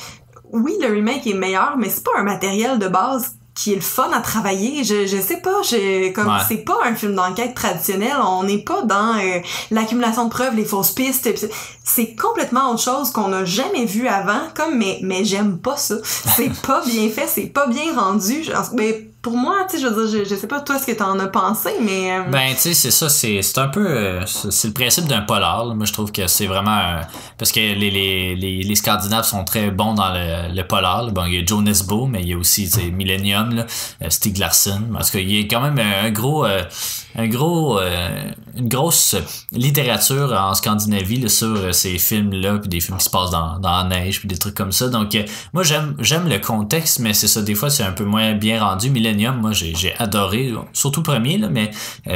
Oui, 0.52 0.78
le 0.82 0.88
remake 0.88 1.28
est 1.28 1.34
meilleur, 1.34 1.76
mais 1.78 1.90
c'est 1.90 2.04
pas 2.04 2.12
un 2.18 2.24
matériel 2.24 2.80
de 2.80 2.88
base 2.88 3.37
qui 3.58 3.72
est 3.74 3.76
le 3.76 3.82
fun 3.82 4.10
à 4.14 4.20
travailler. 4.22 4.84
Je, 4.84 5.08
je 5.08 5.18
sais 5.20 5.38
pas, 5.38 5.64
j'ai 5.68 6.14
comme 6.14 6.28
Ouais. 6.28 6.44
c'est 6.48 6.58
pas 6.64 6.78
un 6.86 6.94
film 6.94 7.16
d'enquête 7.16 7.56
traditionnel. 7.56 8.14
On 8.24 8.44
n'est 8.44 8.60
pas 8.64 8.84
dans 8.84 9.16
euh, 9.18 9.40
l'accumulation 9.72 10.26
de 10.26 10.30
preuves, 10.30 10.56
les 10.56 10.64
fausses 10.66 10.92
pistes. 10.92 11.32
pis 11.32 11.40
c'est- 11.40 11.50
C'est 11.84 12.16
complètement 12.16 12.72
autre 12.72 12.84
chose 12.84 13.12
qu'on 13.12 13.30
n'a 13.30 13.46
jamais 13.46 13.86
vu 13.86 14.08
avant. 14.08 14.42
Comme 14.56 14.78
mais 14.78 15.00
mais 15.02 15.26
j'aime 15.26 15.58
pas 15.58 15.76
ça. 15.78 15.96
C'est 16.04 16.52
pas 16.68 16.84
bien 16.86 17.10
fait, 17.10 17.28
c'est 17.28 17.48
pas 17.48 17.66
bien 17.68 17.98
rendu. 18.00 18.44
Je- 18.44 18.52
Mais 18.76 19.10
pour 19.28 19.36
moi, 19.36 19.66
tu 19.70 19.76
sais, 19.76 19.84
je 19.84 19.88
veux 19.90 20.08
dire, 20.08 20.24
je, 20.26 20.36
sais 20.36 20.48
pas 20.48 20.62
toi 20.62 20.80
ce 20.80 20.86
que 20.86 20.94
t'en 20.94 21.20
as 21.20 21.28
pensé, 21.28 21.72
mais 21.82 22.14
euh, 22.14 22.24
Ben, 22.32 22.54
tu 22.54 22.60
sais, 22.62 22.74
c'est 22.74 22.92
ça, 22.92 23.10
c'est, 23.10 23.42
c'est 23.42 23.58
un 23.58 23.68
peu. 23.68 23.86
euh, 23.86 24.26
c'est 24.26 24.70
le 24.70 24.74
principe 24.74 25.04
d'un 25.06 25.20
polar. 25.20 25.66
Moi, 25.76 25.86
je 25.86 25.92
trouve 25.92 26.14
que 26.14 26.28
c'est 26.28 26.46
vraiment. 26.46 27.02
parce 27.38 27.52
que 27.52 27.60
les, 27.60 27.92
les, 27.92 28.36
les, 28.38 28.64
les 28.64 28.76
Scandinaves 28.76 29.26
sont 29.26 29.44
très 29.44 29.70
bons 29.70 29.96
dans 29.96 30.14
le, 30.14 30.56
le 30.56 30.64
polar. 30.66 31.12
Bon, 31.12 31.26
il 31.26 31.34
y 31.34 31.38
a 31.40 31.46
Joe 31.46 31.62
Nesbo, 31.62 32.06
mais 32.06 32.22
il 32.22 32.30
y 32.30 32.34
a 32.34 32.38
aussi 32.38 32.70
tu 32.70 32.80
sais, 32.80 32.86
Millennium, 32.90 33.54
là, 33.54 33.66
euh, 34.02 34.10
Stieg 34.10 34.38
Larsson. 34.38 34.82
Parce 34.94 35.12
qu'il 35.12 35.30
y 35.30 35.42
a 35.42 35.44
quand 35.44 35.60
même 35.60 35.78
un 35.78 36.10
gros. 36.12 36.46
euh, 36.46 36.62
un 37.18 37.28
gros, 37.28 37.80
une 38.56 38.70
grosse 38.70 39.16
littérature 39.52 40.34
en 40.34 40.54
Scandinavie 40.54 41.30
sur 41.30 41.74
ces 41.74 41.98
films-là, 41.98 42.60
puis 42.60 42.70
des 42.70 42.80
films 42.80 42.98
qui 42.98 43.06
se 43.06 43.10
passent 43.10 43.32
dans, 43.32 43.60
dans 43.60 43.78
la 43.78 43.84
neige, 43.84 44.20
puis 44.20 44.28
des 44.28 44.38
trucs 44.38 44.56
comme 44.56 44.72
ça. 44.72 44.88
Donc, 44.90 45.18
moi, 45.54 45.64
j'aime 45.64 45.96
j'aime 46.00 46.30
le 46.30 46.40
contexte, 46.40 47.00
mais 47.00 47.14
c'est 47.14 47.28
ça, 47.28 47.42
des 47.42 47.56
fois, 47.56 47.70
c'est 47.70 47.84
un 47.84 47.92
peu 47.92 48.06
moins 48.06 48.34
bien 48.34 48.64
rendu. 48.64 48.90
Millennium, 48.90 49.42
moi, 49.42 49.52
j'ai 49.52 49.96
adoré, 49.98 50.54
surtout 50.74 51.04
premier, 51.04 51.38
là, 51.38 51.50
mais 51.50 51.72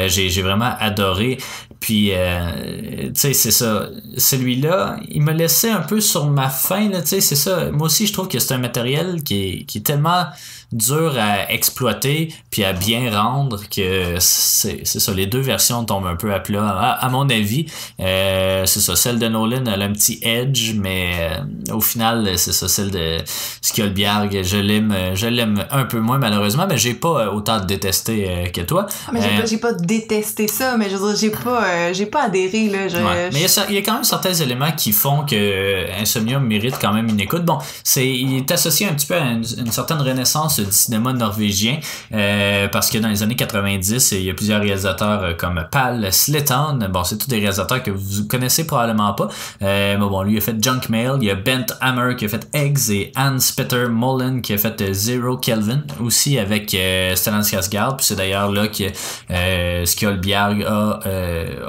j'ai 0.07 0.41
vraiment 0.41 0.73
adoré. 0.79 1.37
Puis, 1.79 2.11
tu 2.11 3.11
sais, 3.15 3.33
c'est 3.33 3.51
ça. 3.51 3.87
Celui-là, 4.17 4.97
il 5.09 5.23
me 5.23 5.33
laissait 5.33 5.71
un 5.71 5.81
peu 5.81 5.99
sur 5.99 6.29
ma 6.29 6.49
faim, 6.49 6.91
tu 6.93 7.07
sais, 7.07 7.21
c'est 7.21 7.35
ça. 7.35 7.71
Moi 7.71 7.87
aussi, 7.87 8.05
je 8.05 8.13
trouve 8.13 8.27
que 8.27 8.39
c'est 8.39 8.53
un 8.53 8.59
matériel 8.59 9.23
qui 9.23 9.65
qui 9.65 9.79
est 9.79 9.81
tellement 9.81 10.25
dur 10.71 11.15
à 11.19 11.51
exploiter 11.51 12.33
puis 12.49 12.63
à 12.63 12.71
bien 12.71 13.11
rendre 13.11 13.61
que 13.69 14.15
c'est 14.19 14.85
ça 14.85 15.13
les 15.13 15.25
deux 15.25 15.41
versions 15.41 15.83
tombent 15.83 16.07
un 16.07 16.15
peu 16.15 16.33
à 16.33 16.39
plat. 16.39 16.97
À, 17.01 17.09
mon 17.09 17.29
avis 17.29 17.65
euh, 17.99 18.65
c'est 18.65 18.79
ça 18.79 18.95
celle 18.95 19.19
de 19.19 19.27
Nolan 19.27 19.65
elle 19.65 19.81
a 19.81 19.85
un 19.85 19.91
petit 19.91 20.19
edge 20.21 20.73
mais 20.75 21.11
euh, 21.19 21.73
au 21.73 21.81
final 21.81 22.37
c'est 22.37 22.53
ça 22.53 22.69
celle 22.69 22.91
de 22.91 23.17
Skjoldbjerg 23.61 24.43
je 24.43 24.57
l'aime 24.57 24.95
je 25.13 25.27
l'aime 25.27 25.65
un 25.71 25.83
peu 25.83 25.99
moins 25.99 26.19
malheureusement 26.19 26.65
mais 26.69 26.77
j'ai 26.77 26.93
pas 26.93 27.31
autant 27.31 27.59
détesté 27.59 28.25
euh, 28.29 28.47
que 28.47 28.61
toi. 28.61 28.85
Ah, 29.07 29.11
mais 29.11 29.21
j'ai 29.45 29.57
pas, 29.57 29.73
pas, 29.73 29.79
détesté 29.79 30.47
ça 30.47 30.77
mais 30.77 30.89
je 30.89 30.95
veux 30.95 31.13
dire 31.13 31.19
j'ai 31.19 31.43
pas 31.43 31.91
j'ai 31.91 32.05
pas 32.05 32.23
adhéré 32.23 32.69
là 32.69 32.87
mais 33.33 33.41
il 33.69 33.75
y, 33.75 33.77
a, 33.77 33.81
quand 33.81 33.93
même 33.93 34.03
certains 34.03 34.33
éléments 34.33 34.71
qui 34.71 34.93
font 34.93 35.25
que 35.25 35.99
Insomnium 35.99 36.45
mérite 36.45 36.75
quand 36.79 36.93
même 36.93 37.09
une 37.09 37.19
écoute. 37.19 37.43
Bon 37.43 37.57
c'est 37.83 38.07
il 38.07 38.37
est 38.37 38.51
associé 38.51 38.87
un 38.87 38.93
petit 38.93 39.07
peu 39.07 39.15
à 39.15 39.31
une 39.31 39.71
certaine 39.71 40.01
renaissance 40.01 40.60
du 40.65 40.71
cinéma 40.71 41.13
norvégien 41.13 41.79
euh, 42.13 42.67
parce 42.67 42.89
que 42.89 42.97
dans 42.97 43.07
les 43.07 43.23
années 43.23 43.35
90, 43.35 44.11
il 44.13 44.23
y 44.23 44.29
a 44.29 44.33
plusieurs 44.33 44.61
réalisateurs 44.61 45.23
euh, 45.23 45.33
comme 45.33 45.65
Pal 45.71 46.11
Sletton. 46.11 46.79
Bon, 46.91 47.03
c'est 47.03 47.17
tous 47.17 47.27
des 47.27 47.37
réalisateurs 47.37 47.83
que 47.83 47.91
vous 47.91 48.27
connaissez 48.27 48.65
probablement 48.65 49.13
pas. 49.13 49.29
Euh, 49.61 49.97
mais 49.97 50.05
bon, 50.05 50.21
lui 50.23 50.37
a 50.37 50.41
fait 50.41 50.61
Junk 50.61 50.81
Mail, 50.89 51.13
il 51.21 51.27
y 51.27 51.31
a 51.31 51.35
Bent 51.35 51.73
Hammer 51.79 52.15
qui 52.15 52.25
a 52.25 52.27
fait 52.27 52.47
Eggs 52.53 52.89
et 52.89 53.11
Hans 53.15 53.37
Peter 53.55 53.85
Mullen 53.89 54.41
qui 54.41 54.53
a 54.53 54.57
fait 54.57 54.93
Zero 54.93 55.37
Kelvin 55.37 55.83
aussi 55.99 56.37
avec 56.37 56.69
Stellan 57.15 57.41
Skarsgård. 57.41 57.97
Puis 57.97 58.05
c'est 58.07 58.15
d'ailleurs 58.15 58.51
là 58.51 58.67
que 58.67 59.85
Skjoldbjerg 59.85 60.63
a, 60.63 60.99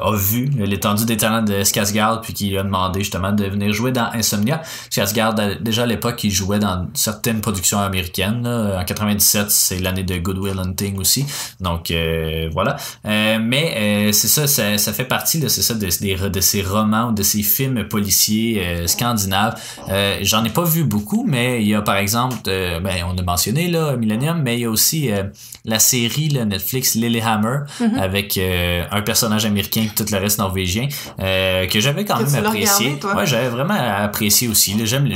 a 0.03 0.17
vu 0.17 0.51
l'étendue 0.57 1.05
des 1.05 1.17
talents 1.17 1.43
de 1.43 1.63
Skarsgård 1.63 2.21
puis 2.23 2.33
qui 2.33 2.57
a 2.57 2.63
demandé 2.63 3.01
justement 3.01 3.33
de 3.33 3.45
venir 3.45 3.73
jouer 3.73 3.93
dans 3.93 4.11
Insomnia. 4.13 4.63
Skarsgård 4.91 5.63
déjà 5.63 5.83
à 5.83 5.87
l'époque 5.87 6.23
il 6.25 6.31
jouait 6.31 6.59
dans 6.59 6.89
certaines 6.95 7.41
productions 7.41 7.79
américaines 7.79 8.47
en 8.83 8.85
97, 8.85 9.51
c'est 9.51 9.79
l'année 9.79 10.03
de 10.03 10.17
Goodwill 10.19 10.59
Hunting 10.59 10.99
aussi. 10.99 11.25
Donc 11.61 11.91
euh, 11.91 12.49
voilà. 12.53 12.77
Euh, 13.07 13.39
mais 13.41 13.75
euh, 13.77 14.13
c'est 14.13 14.29
ça, 14.29 14.47
ça, 14.47 14.93
fait 14.93 15.05
partie 15.05 15.39
de, 15.39 15.49
ça, 15.49 15.75
de, 15.75 16.29
de, 16.29 16.41
ces 16.41 16.63
romans 16.63 17.09
ou 17.09 17.13
de 17.13 17.23
ces 17.23 17.43
films 17.43 17.85
policiers 17.85 18.87
scandinaves. 18.87 19.55
J'en 20.23 20.45
ai 20.45 20.51
pas 20.51 20.65
vu 20.65 20.85
beaucoup, 20.85 21.25
mais 21.27 21.63
il 21.63 21.69
y 21.69 21.75
a 21.75 21.83
par 21.83 21.97
exemple, 21.97 22.37
ben, 22.45 23.05
on 23.07 23.17
a 23.17 23.23
mentionné 23.23 23.69
là, 23.69 23.97
Millennium, 23.97 24.43
mais 24.43 24.57
il 24.57 24.61
y 24.63 24.65
a 24.65 24.71
aussi 24.71 25.11
la 25.65 25.79
série 25.79 26.29
là, 26.29 26.45
Netflix 26.45 26.95
Lilyhammer 26.95 27.61
mm-hmm. 27.81 27.99
avec 27.99 28.39
un 28.39 29.03
personnage 29.03 29.45
américain 29.45 29.83
et 29.83 29.95
tout 29.95 30.05
le 30.11 30.19
reste 30.19 30.39
norvégien 30.39 30.89
que 31.19 31.81
j'avais 31.81 32.05
quand 32.05 32.21
même 32.21 32.45
apprécié. 32.45 32.99
Ouais, 33.15 33.27
j'avais 33.27 33.49
vraiment 33.49 33.75
apprécié 33.75 34.49
aussi. 34.49 34.77
J'aime 34.85 35.07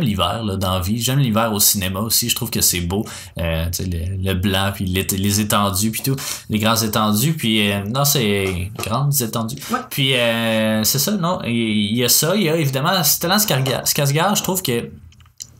l'hiver 0.00 0.44
dans 0.58 0.74
la 0.74 0.80
vie. 0.80 1.00
J'aime 1.00 1.18
l'hiver 1.18 1.52
au 1.52 1.60
cinéma 1.60 2.00
aussi. 2.00 2.28
Je 2.28 2.34
trouve 2.34 2.50
que 2.50 2.60
c'est 2.60 2.80
beau. 2.88 3.04
Euh, 3.38 3.66
le, 3.80 4.34
blanc, 4.34 4.72
puis 4.74 4.84
les, 4.84 5.04
les, 5.04 5.40
étendues, 5.40 5.90
puis 5.90 6.02
tout, 6.02 6.16
les 6.50 6.58
grands 6.58 6.76
étendues, 6.76 7.34
puis 7.34 7.70
euh, 7.70 7.84
non, 7.84 8.04
c'est 8.04 8.70
grandes 8.76 9.20
étendues. 9.20 9.56
Puis 9.90 10.14
euh, 10.14 10.82
c'est 10.84 10.98
ça, 10.98 11.12
non, 11.12 11.40
il 11.44 11.96
y, 11.96 12.04
a 12.04 12.08
ça, 12.08 12.34
il 12.34 12.42
y 12.42 12.48
a 12.48 12.56
évidemment 12.56 13.02
Stellan 13.02 13.36
Skarsgård, 13.36 14.36
je 14.36 14.42
trouve 14.42 14.62
que 14.62 14.90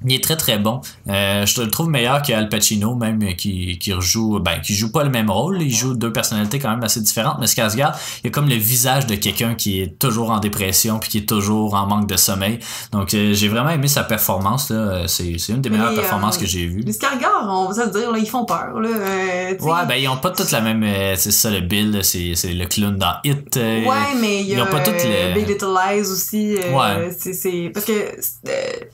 il 0.05 0.15
est 0.15 0.23
très 0.23 0.37
très 0.37 0.59
bon. 0.59 0.81
Euh, 1.09 1.45
je 1.45 1.61
le 1.61 1.71
trouve 1.71 1.89
meilleur 1.89 2.23
qu'Al 2.23 2.49
Pacino, 2.49 2.95
même 2.95 3.21
euh, 3.23 3.33
qui, 3.33 3.79
qui 3.79 3.93
rejoue, 3.93 4.39
ben, 4.39 4.61
qui 4.61 4.75
joue 4.75 4.93
pas 4.93 5.03
le 5.03 5.11
même 5.11 5.31
rôle. 5.31 5.61
Il 5.61 5.75
joue 5.75 5.95
deux 5.95 6.13
personnalités 6.13 6.59
quand 6.59 6.71
même 6.71 6.85
assez 6.85 7.01
différentes. 7.01 7.39
Mais 7.41 7.47
Skarsgård, 7.47 7.95
il 8.23 8.29
a 8.29 8.31
comme 8.31 8.49
le 8.49 8.55
visage 8.55 9.07
de 9.07 9.17
quelqu'un 9.17 9.55
qui 9.55 9.81
est 9.81 9.99
toujours 9.99 10.31
en 10.31 10.39
dépression 10.39 10.99
puis 10.99 11.11
qui 11.11 11.19
est 11.19 11.29
toujours 11.29 11.75
en 11.75 11.87
manque 11.87 12.09
de 12.09 12.17
sommeil. 12.17 12.61
Donc 12.93 13.13
euh, 13.15 13.33
j'ai 13.35 13.49
vraiment 13.49 13.71
aimé 13.71 13.89
sa 13.89 14.05
performance 14.05 14.71
là. 14.71 15.09
C'est, 15.09 15.39
c'est 15.39 15.53
une 15.53 15.61
des 15.61 15.71
meilleures 15.71 15.95
performances 15.95 16.39
que 16.39 16.47
j'ai 16.47 16.67
vues. 16.67 16.83
Les 16.83 16.93
Skarsgård, 16.93 17.49
on 17.49 17.69
va 17.69 17.87
se 17.87 17.91
dire 17.91 18.13
là, 18.13 18.19
ils 18.19 18.29
font 18.29 18.45
peur 18.45 18.81
là. 18.81 18.91
ouais, 18.91 19.87
ben 19.89 19.95
ils 19.95 20.09
ont 20.09 20.17
pas 20.17 20.31
toutes 20.31 20.53
la 20.53 20.61
même. 20.61 20.85
c'est 21.17 21.33
ça 21.33 21.51
le 21.51 21.61
Bill, 21.61 22.01
c'est, 22.03 22.35
c'est 22.37 22.53
le 22.53 22.67
clown 22.67 22.97
dans 22.97 23.15
Hit. 23.25 23.57
ouais, 23.57 23.85
mais 24.21 24.43
il 24.43 24.49
y 24.49 24.61
a, 24.61 24.67
pas 24.67 24.81
toutes 24.81 25.03
les... 25.03 25.35
Big 25.35 25.49
Little 25.49 25.75
Lies 25.75 26.01
aussi. 26.03 26.57
ouais. 26.57 27.11
C'est, 27.19 27.33
c'est 27.33 27.71
parce 27.75 27.85
que 27.85 27.93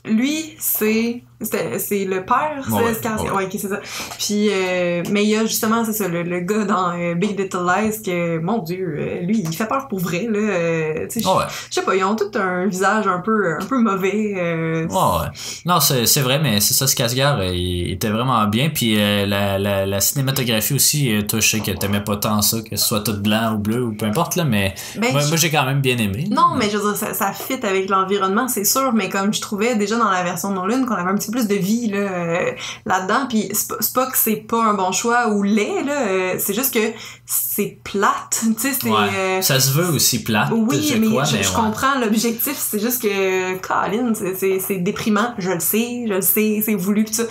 lui 0.05 0.55
c'est 0.59 1.23
c'est 1.41 2.05
le 2.05 2.23
père, 2.23 2.63
c'est 2.65 2.73
ouais, 2.73 3.49
c'est 3.51 3.67
ça. 3.67 3.79
Puis, 4.17 4.49
euh, 4.49 5.03
mais 5.11 5.23
il 5.23 5.29
y 5.29 5.35
a 5.35 5.45
justement, 5.45 5.83
c'est 5.83 5.93
ça, 5.93 6.07
le, 6.07 6.23
le, 6.23 6.39
gars 6.39 6.63
dans 6.63 6.97
euh, 6.97 7.13
Big 7.13 7.37
Little 7.37 7.65
Lies 7.65 8.01
que, 8.01 8.39
mon 8.39 8.59
Dieu, 8.59 8.95
euh, 8.97 9.19
lui, 9.21 9.39
il 9.39 9.53
fait 9.53 9.67
peur 9.67 9.87
pour 9.89 9.99
vrai, 9.99 10.27
là. 10.29 11.07
tu 11.07 11.21
sais, 11.21 11.27
je 11.69 11.73
sais 11.73 11.81
pas, 11.81 11.95
ils 11.95 12.03
ont 12.05 12.15
tout 12.15 12.31
un 12.35 12.67
visage 12.67 13.07
un 13.07 13.19
peu, 13.19 13.55
un 13.59 13.65
peu 13.65 13.79
mauvais. 13.79 14.33
ouais, 14.35 14.87
ouais. 14.89 15.27
Non, 15.65 15.79
c'est 15.81 16.21
vrai, 16.21 16.39
mais 16.39 16.61
c'est 16.61 16.73
ça, 16.73 16.85
Skarsgård, 16.85 17.53
il 17.53 17.91
était 17.91 18.09
vraiment 18.09 18.45
bien. 18.47 18.69
Puis 18.69 18.95
la, 18.95 19.59
la, 19.59 19.85
la, 19.85 20.01
cinématographie 20.01 20.73
aussi, 20.73 21.11
toi, 21.27 21.39
je 21.39 21.49
sais 21.49 21.59
que 21.59 21.71
t'aimais 21.71 22.01
pas 22.01 22.15
tant 22.15 22.41
ça, 22.41 22.61
que 22.61 22.75
ce 22.75 22.85
soit 22.85 23.01
tout 23.01 23.19
blanc 23.19 23.55
ou 23.55 23.57
bleu 23.57 23.83
ou 23.83 23.93
peu 23.93 24.05
importe, 24.05 24.37
là, 24.37 24.45
mais 24.45 24.73
ben, 24.97 25.11
moi, 25.11 25.35
j'ai 25.35 25.51
quand 25.51 25.65
même 25.65 25.81
bien 25.81 25.97
aimé. 25.97 26.27
Non, 26.31 26.55
mais 26.57 26.69
je 26.69 26.77
veux 26.77 26.91
dire, 26.91 26.97
ça, 26.97 27.13
ça 27.13 27.33
fit 27.33 27.65
avec 27.65 27.89
l'environnement, 27.89 28.47
c'est 28.47 28.63
sûr, 28.63 28.93
mais 28.93 29.09
comme 29.09 29.33
je 29.33 29.41
trouvais 29.41 29.75
déjà 29.75 29.97
dans 29.97 30.09
la 30.09 30.23
version 30.23 30.51
non 30.51 30.65
lune 30.65 30.85
qu'on 30.85 30.95
avait 30.95 31.09
un 31.09 31.15
petit 31.15 31.24
peu 31.25 31.31
plus 31.31 31.47
de 31.47 31.55
vie 31.55 31.87
là, 31.87 31.97
euh, 31.97 32.51
là-dedans. 32.85 33.25
Puis 33.27 33.49
c'est 33.53 33.93
pas, 33.93 34.07
que 34.07 34.17
c'est 34.17 34.35
pas 34.35 34.63
un 34.63 34.73
bon 34.73 34.91
choix 34.91 35.29
ou 35.29 35.43
laid, 35.43 35.83
là, 35.83 36.07
euh, 36.07 36.35
c'est 36.37 36.53
juste 36.53 36.73
que 36.73 36.91
c'est 37.25 37.79
plate. 37.83 38.43
Tu 38.55 38.73
sais, 38.73 38.89
euh, 38.89 39.41
Ça 39.41 39.59
se 39.59 39.71
veut 39.71 39.89
aussi 39.89 40.23
plate. 40.23 40.49
Oui, 40.51 40.93
mais, 40.99 41.07
je, 41.25 41.53
comprends 41.53 41.99
l'objectif. 41.99 42.55
C'est 42.57 42.79
juste 42.79 43.01
que, 43.01 43.57
Colin, 43.57 44.13
c'est 44.15 44.77
déprimant. 44.77 45.33
Je 45.37 45.51
le 45.51 45.59
sais, 45.59 46.05
je 46.07 46.13
le 46.13 46.21
sais, 46.21 46.61
c'est 46.63 46.75
voulu. 46.75 47.05
Tout 47.05 47.13
ça. 47.13 47.23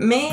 Mais 0.00 0.28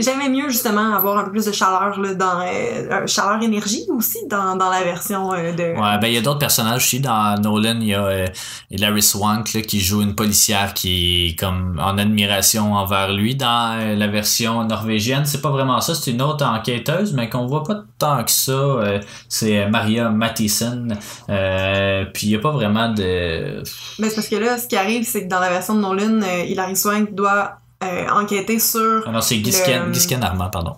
j'aimais 0.00 0.28
mieux 0.28 0.48
justement 0.48 0.94
avoir 0.94 1.18
un 1.18 1.24
peu 1.24 1.32
plus 1.32 1.46
de 1.46 1.52
chaleur 1.52 1.98
là, 1.98 2.14
dans 2.14 2.40
euh, 2.40 3.06
chaleur 3.06 3.42
énergie 3.42 3.84
aussi 3.88 4.18
dans, 4.28 4.56
dans 4.56 4.70
la 4.70 4.82
version 4.82 5.32
euh, 5.32 5.52
de. 5.52 5.62
Ouais, 5.62 5.98
ben 6.00 6.06
il 6.06 6.14
y 6.14 6.18
a 6.18 6.20
d'autres 6.20 6.38
personnages 6.38 6.84
aussi 6.84 7.00
dans 7.00 7.40
Nolan. 7.40 7.78
Il 7.80 7.88
y 7.88 7.94
a 7.94 8.04
euh, 8.04 8.26
Hilary 8.70 9.02
Swank 9.02 9.54
là, 9.54 9.62
qui 9.62 9.80
joue 9.80 10.02
une 10.02 10.14
policière 10.14 10.72
qui 10.74 11.26
est 11.26 11.38
comme 11.38 11.80
en 11.82 11.98
admiration 11.98 12.74
envers 12.74 13.12
lui. 13.12 13.34
Dans 13.34 13.76
euh, 13.80 13.96
la 13.96 14.06
version 14.06 14.64
norvégienne, 14.64 15.24
c'est 15.24 15.42
pas 15.42 15.50
vraiment 15.50 15.80
ça. 15.80 15.94
C'est 15.94 16.12
une 16.12 16.22
autre 16.22 16.44
enquêteuse, 16.44 17.12
mais 17.12 17.28
qu'on 17.28 17.46
voit 17.46 17.64
pas 17.64 17.82
tant 17.98 18.22
que 18.22 18.30
ça. 18.30 19.00
c'est 19.28 19.68
Maria 19.68 20.10
Mathisen. 20.10 20.96
puis 21.26 22.26
il 22.26 22.30
y 22.30 22.36
a 22.36 22.38
pas 22.38 22.52
vraiment 22.52 22.88
de. 22.88 23.62
Mais 23.98 24.08
c'est 24.08 24.14
parce 24.14 24.28
que 24.28 24.36
là, 24.36 24.58
ce 24.58 24.68
qui 24.68 24.76
arrive, 24.76 25.04
c'est 25.04 25.24
que 25.24 25.28
dans 25.28 25.40
la 25.40 25.48
version 25.48 25.74
de 25.74 25.80
Nolan, 25.80 26.20
Hilary 26.46 26.76
Swank 26.76 27.14
doit 27.14 27.61
euh, 27.82 28.06
enquêter 28.10 28.58
sur. 28.58 29.02
Ah 29.06 29.10
non, 29.10 29.20
c'est 29.20 29.42
Gisken, 29.42 30.22
Armand, 30.22 30.50
pardon. 30.50 30.76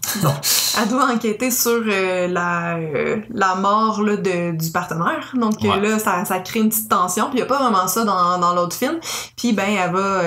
elle 0.80 0.88
doit 0.88 1.06
enquêter 1.06 1.50
sur 1.50 1.82
euh, 1.86 2.28
la, 2.28 2.76
euh, 2.76 3.16
la 3.32 3.54
mort 3.56 4.02
là, 4.02 4.16
de, 4.16 4.56
du 4.56 4.70
partenaire. 4.70 5.32
Donc 5.34 5.62
là, 5.62 5.98
ça, 5.98 6.24
ça 6.24 6.38
crée 6.38 6.60
une 6.60 6.68
petite 6.68 6.88
tension. 6.88 7.26
Puis 7.26 7.34
il 7.34 7.36
n'y 7.36 7.42
a 7.42 7.46
pas 7.46 7.58
vraiment 7.58 7.86
ça 7.88 8.04
dans, 8.04 8.38
dans 8.38 8.54
l'autre 8.54 8.76
film. 8.76 8.94
Puis 9.36 9.52
ben, 9.52 9.68
elle 9.68 9.92
va 9.92 10.22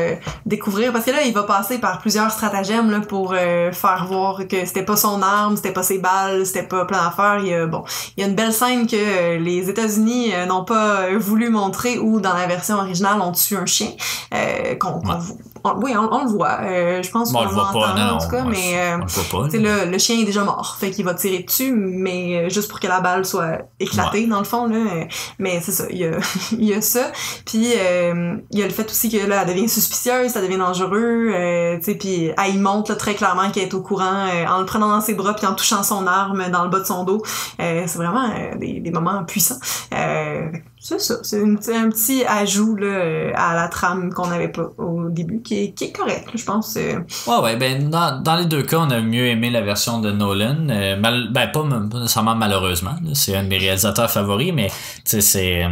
découvrir. 0.46 0.92
Parce 0.94 1.06
que 1.06 1.12
là, 1.12 1.24
il 1.24 1.34
va 1.34 1.44
passer 1.44 1.80
par 1.80 2.00
plusieurs 2.00 2.32
stratagèmes 2.32 2.92
là, 2.92 3.00
pour 3.00 3.34
faire 3.34 4.06
voir 4.08 4.48
que 4.48 4.66
c'était 4.66 4.84
pas 4.86 4.98
son 4.98 5.22
arme, 5.22 5.56
c'était 5.56 5.74
pas 5.74 5.84
ses 5.84 5.98
balles, 5.98 6.46
c'était 6.46 6.64
pas 6.64 6.86
plein 6.86 7.04
d'affaires. 7.04 7.40
Il 7.40 7.48
y 7.48 7.54
a, 7.54 7.66
bon, 7.66 7.84
il 8.16 8.22
y 8.22 8.24
a 8.24 8.30
une 8.30 8.36
belle 8.36 8.54
scène 8.54 8.88
que 8.88 9.38
les 9.38 9.70
États-Unis 9.70 10.32
n'ont 10.48 10.64
pas 10.64 11.18
voulu 11.18 11.50
montrer 11.50 11.98
où 11.98 12.20
dans 12.20 12.34
la 12.34 12.48
version 12.48 12.78
originale 12.78 13.20
on 13.22 13.32
tue 13.32 13.58
un 13.58 13.66
chien. 13.66 13.90
qu'on 14.80 15.02
oui, 15.82 15.94
on, 15.96 16.24
le 16.24 16.30
voit. 16.30 16.60
Euh, 16.62 17.04
je 17.04 17.12
pense 17.12 17.32
qu'on 17.32 17.44
le 17.44 17.50
voit 17.50 17.72
pas, 17.72 17.94
non, 17.94 18.16
en 18.16 18.18
tout 18.18 18.30
cas, 18.30 18.44
mais 18.44 18.78
euh, 18.78 18.98
le, 19.54 19.92
le, 19.92 19.98
chien 19.98 20.20
est 20.20 20.26
déjà 20.26 20.44
mort, 20.44 20.78
fait 20.80 20.92
qu'il 20.92 21.06
va 21.06 21.14
tirer 21.14 21.44
dessus, 21.44 21.72
mais 21.72 22.46
euh, 22.46 22.50
juste 22.50 22.70
pour 22.70 22.80
que 22.80 22.88
la 22.88 23.02
balle 23.02 23.26
soit 23.26 23.70
éclatée 23.80 24.26
dans 24.28 24.40
le 24.40 24.46
fond 24.46 24.68
là. 24.68 25.06
Mais 25.40 25.60
c'est 25.62 25.72
ça, 25.72 25.86
il 25.90 25.98
y 25.98 26.06
a, 26.06 26.12
il 26.52 26.66
y 26.66 26.74
a 26.74 26.82
ça. 26.82 27.12
Puis 27.46 27.74
il 27.74 28.60
y 28.60 28.64
a 28.64 28.66
le 28.66 28.74
fait 28.74 28.90
aussi 28.90 29.10
que 29.10 29.26
là, 29.26 29.44
elle 29.44 29.48
devient 29.48 29.70
suspicieuse, 29.70 30.32
ça 30.32 30.42
devient 30.42 30.58
dangereux, 30.58 31.32
tu 31.78 31.84
sais, 31.84 31.96
puis 31.96 32.32
elle 32.38 32.60
montre 32.60 32.96
très 32.96 33.16
clairement 33.16 33.50
qu'elle 33.52 33.64
est 33.64 33.74
au 33.74 33.82
courant 33.82 34.28
en 34.50 34.60
le 34.60 34.66
prenant 34.66 34.90
dans 34.90 35.02
ses 35.02 35.14
bras 35.14 35.34
puis 35.34 35.46
en 35.46 35.54
touchant 35.54 35.84
son 35.84 36.08
arme 36.08 36.50
dans 36.52 36.64
le 36.64 36.70
bas 36.70 36.80
de 36.80 36.86
son 36.86 37.04
dos. 37.04 37.22
c'est 37.58 37.96
vraiment 37.96 38.30
des, 38.58 38.80
des, 38.80 38.92
moments 38.92 39.24
puissants 39.24 39.60
c'est 40.80 41.00
ça. 41.00 41.16
C'est 41.24 41.42
un 41.42 41.90
petit 41.90 42.24
ajout 42.26 42.76
là, 42.76 43.32
à 43.36 43.56
la 43.56 43.68
trame 43.68 44.14
qu'on 44.14 44.28
n'avait 44.28 44.52
pas 44.52 44.70
au 44.78 45.10
début, 45.10 45.42
qui 45.42 45.56
est, 45.56 45.96
correct, 45.96 46.30
je 46.36 46.44
pense. 46.44 46.76
Ouais, 46.76 47.38
ouais. 47.42 47.56
Ben, 47.56 47.90
dans, 47.90 48.36
les 48.36 48.46
deux 48.46 48.64
cas, 48.64 48.78
on 48.80 48.90
a 48.92 49.02
mieux 49.02 49.28
aimé 49.28 49.50
la 49.50 49.62
version 49.62 50.00
de 50.00 50.12
Nolan. 50.12 50.70
Euh, 50.70 50.96
ben, 50.96 51.48
pas, 51.48 51.64
nécessairement 51.64 52.36
malheureusement. 52.36 52.96
C'est 53.14 53.36
un 53.36 53.44
de 53.44 53.50
mes 53.50 53.58
réalisateurs 53.58 54.10
favoris, 54.10 54.54
mais 54.54 54.70
c'est 55.04 55.64
euh, 55.64 55.70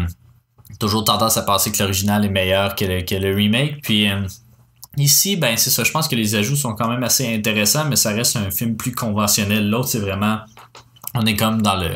toujours 0.79 1.03
tendance 1.03 1.37
à 1.37 1.43
penser 1.43 1.71
que 1.71 1.81
l'original 1.81 2.25
est 2.25 2.29
meilleur 2.29 2.75
que 2.75 2.85
le, 2.85 3.35
remake. 3.35 3.81
Puis. 3.83 4.09
Euh, 4.09 4.21
ici, 4.97 5.35
ben 5.35 5.57
c'est 5.57 5.69
ça. 5.69 5.83
Je 5.83 5.91
pense 5.91 6.07
que 6.07 6.15
les 6.15 6.35
ajouts 6.35 6.55
sont 6.55 6.73
quand 6.73 6.87
même 6.87 7.03
assez 7.03 7.33
intéressants, 7.33 7.85
mais 7.85 7.95
ça 7.95 8.11
reste 8.11 8.37
un 8.37 8.49
film 8.49 8.75
plus 8.75 8.93
conventionnel. 8.93 9.69
L'autre, 9.69 9.89
c'est 9.89 9.99
vraiment. 9.99 10.39
On 11.13 11.25
est 11.25 11.35
comme 11.35 11.61
dans 11.61 11.75
le 11.75 11.89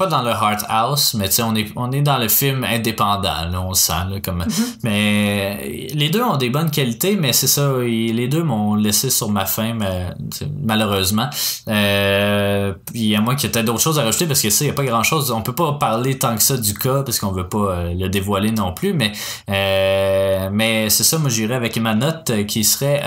pas 0.00 0.06
dans 0.06 0.22
le 0.22 0.30
Heart 0.30 0.64
House, 0.70 1.12
mais 1.12 1.28
on 1.42 1.54
est, 1.54 1.66
on 1.76 1.92
est 1.92 2.00
dans 2.00 2.16
le 2.16 2.28
film 2.28 2.64
indépendant, 2.64 3.44
là, 3.52 3.60
on 3.60 3.74
sent. 3.74 3.92
Là, 4.10 4.20
comme... 4.24 4.42
Mm-hmm. 4.42 4.78
Mais 4.82 5.90
les 5.92 6.08
deux 6.08 6.22
ont 6.22 6.38
des 6.38 6.48
bonnes 6.48 6.70
qualités, 6.70 7.16
mais 7.16 7.34
c'est 7.34 7.46
ça, 7.46 7.70
les 7.82 8.28
deux 8.28 8.42
m'ont 8.42 8.76
laissé 8.76 9.10
sur 9.10 9.28
ma 9.28 9.44
faim, 9.44 9.76
malheureusement. 10.64 11.28
Euh, 11.68 12.72
puis 12.86 13.14
à 13.14 13.20
moi 13.20 13.34
qu'il 13.34 13.50
y 13.50 13.52
peut-être 13.52 13.66
d'autres 13.66 13.82
choses 13.82 13.98
à 13.98 14.04
rajouter, 14.04 14.26
parce 14.26 14.40
que 14.40 14.48
ça, 14.48 14.64
il 14.64 14.68
n'y 14.68 14.72
a 14.72 14.74
pas 14.74 14.84
grand-chose. 14.84 15.30
On 15.32 15.42
peut 15.42 15.54
pas 15.54 15.74
parler 15.74 16.18
tant 16.18 16.34
que 16.34 16.42
ça 16.42 16.56
du 16.56 16.72
cas, 16.72 17.02
parce 17.02 17.18
qu'on 17.18 17.32
veut 17.32 17.48
pas 17.48 17.58
euh, 17.58 17.94
le 17.94 18.08
dévoiler 18.08 18.52
non 18.52 18.72
plus, 18.72 18.94
mais, 18.94 19.12
euh, 19.50 20.48
mais 20.50 20.88
c'est 20.88 21.04
ça, 21.04 21.18
moi 21.18 21.28
j'irais 21.28 21.56
avec 21.56 21.76
ma 21.76 21.94
note 21.94 22.30
euh, 22.30 22.44
qui 22.44 22.64
serait 22.64 23.02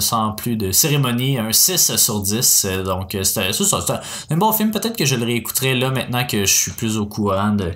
sans 0.00 0.32
plus 0.32 0.56
de 0.56 0.72
cérémonie, 0.72 1.38
un 1.38 1.52
6 1.52 1.94
sur 1.96 2.20
10. 2.20 2.66
donc 2.84 3.16
c'est 3.22 3.52
ça, 3.52 3.52
c'est 3.52 4.34
un 4.34 4.36
bon 4.36 4.52
film, 4.52 4.72
peut-être 4.72 4.96
que 4.96 5.04
je 5.04 5.14
le 5.14 5.24
réécouterai 5.24 5.76
là 5.76 5.90
maintenant 5.90 6.07
maintenant 6.08 6.26
que 6.26 6.44
je 6.44 6.52
suis 6.52 6.72
plus 6.72 6.96
au 6.96 7.06
courant 7.06 7.50
de, 7.50 7.72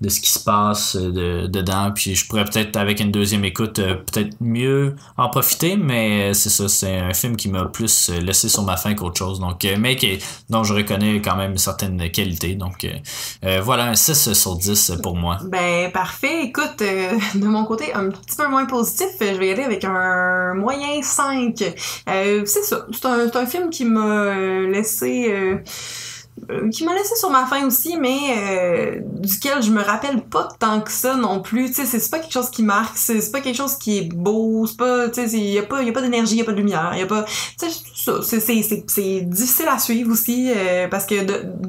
de 0.00 0.08
ce 0.10 0.20
qui 0.20 0.30
se 0.30 0.40
passe 0.40 0.96
euh, 0.96 1.10
de, 1.10 1.46
dedans. 1.46 1.90
Puis 1.94 2.14
je 2.14 2.26
pourrais 2.26 2.44
peut-être, 2.44 2.76
avec 2.76 3.00
une 3.00 3.10
deuxième 3.10 3.44
écoute, 3.44 3.78
euh, 3.78 3.94
peut-être 3.94 4.36
mieux 4.40 4.96
en 5.16 5.30
profiter, 5.30 5.76
mais 5.76 6.34
c'est 6.34 6.50
ça, 6.50 6.68
c'est 6.68 6.98
un 6.98 7.14
film 7.14 7.36
qui 7.36 7.48
m'a 7.48 7.64
plus 7.64 8.10
euh, 8.10 8.20
laissé 8.20 8.48
sur 8.48 8.62
ma 8.62 8.76
faim 8.76 8.94
qu'autre 8.94 9.18
chose. 9.18 9.40
Donc, 9.40 9.66
mais 9.78 9.96
dont 10.50 10.64
je 10.64 10.74
reconnais 10.74 11.20
quand 11.22 11.36
même 11.36 11.52
une 11.52 11.58
certaine 11.58 12.10
qualité. 12.10 12.54
Donc, 12.54 12.86
voilà, 13.62 13.86
un 13.86 13.94
6 13.94 14.32
sur 14.34 14.56
10 14.56 14.92
pour 15.02 15.16
moi. 15.16 15.38
Ben, 15.44 15.90
parfait. 15.90 16.44
Écoute, 16.44 16.78
de 17.34 17.46
mon 17.46 17.64
côté, 17.64 17.92
un 17.94 18.10
petit 18.10 18.36
peu 18.36 18.48
moins 18.48 18.66
positif, 18.66 19.08
je 19.20 19.36
vais 19.38 19.48
y 19.48 19.50
aller 19.52 19.62
avec 19.62 19.84
un 19.84 20.54
moyen 20.54 21.02
5. 21.02 21.56
c'est 21.56 22.44
ça, 22.44 22.86
c'est 22.92 23.36
un, 23.36 23.46
film 23.46 23.70
qui 23.70 23.84
m'a 23.84 24.34
laissé 24.66 25.26
euh, 25.30 25.58
qui 26.70 26.84
m'a 26.84 26.94
laissé 26.94 27.16
sur 27.16 27.30
ma 27.30 27.46
faim 27.46 27.66
aussi, 27.66 27.96
mais 27.98 28.18
euh, 28.38 29.00
duquel 29.18 29.62
je 29.62 29.70
me 29.70 29.82
rappelle 29.82 30.22
pas 30.22 30.48
tant 30.58 30.80
que 30.80 30.92
ça 30.92 31.16
non 31.16 31.40
plus. 31.40 31.66
Tu 31.66 31.84
sais, 31.84 31.86
c'est 31.86 32.10
pas 32.10 32.18
quelque 32.18 32.32
chose 32.32 32.50
qui 32.50 32.62
marque, 32.62 32.96
c'est 32.96 33.32
pas 33.32 33.40
quelque 33.40 33.56
chose 33.56 33.76
qui 33.76 33.98
est 33.98 34.08
beau, 34.14 34.66
c'est 34.66 34.76
pas, 34.76 35.08
tu 35.08 35.28
sais, 35.28 35.38
y 35.38 35.58
a 35.58 35.62
pas, 35.62 35.82
y 35.82 35.88
a 35.88 35.92
pas 35.92 36.02
d'énergie, 36.02 36.36
y 36.36 36.40
a 36.40 36.44
pas 36.44 36.52
de 36.52 36.58
lumière, 36.58 36.92
y 36.96 37.02
a 37.02 37.06
pas, 37.06 37.24
tu 37.58 37.68
sais, 38.22 38.40
c'est 38.40 39.20
difficile 39.22 39.66
à 39.68 39.78
suivre 39.78 40.12
aussi 40.12 40.52
euh, 40.54 40.88
parce 40.88 41.06
que 41.06 41.14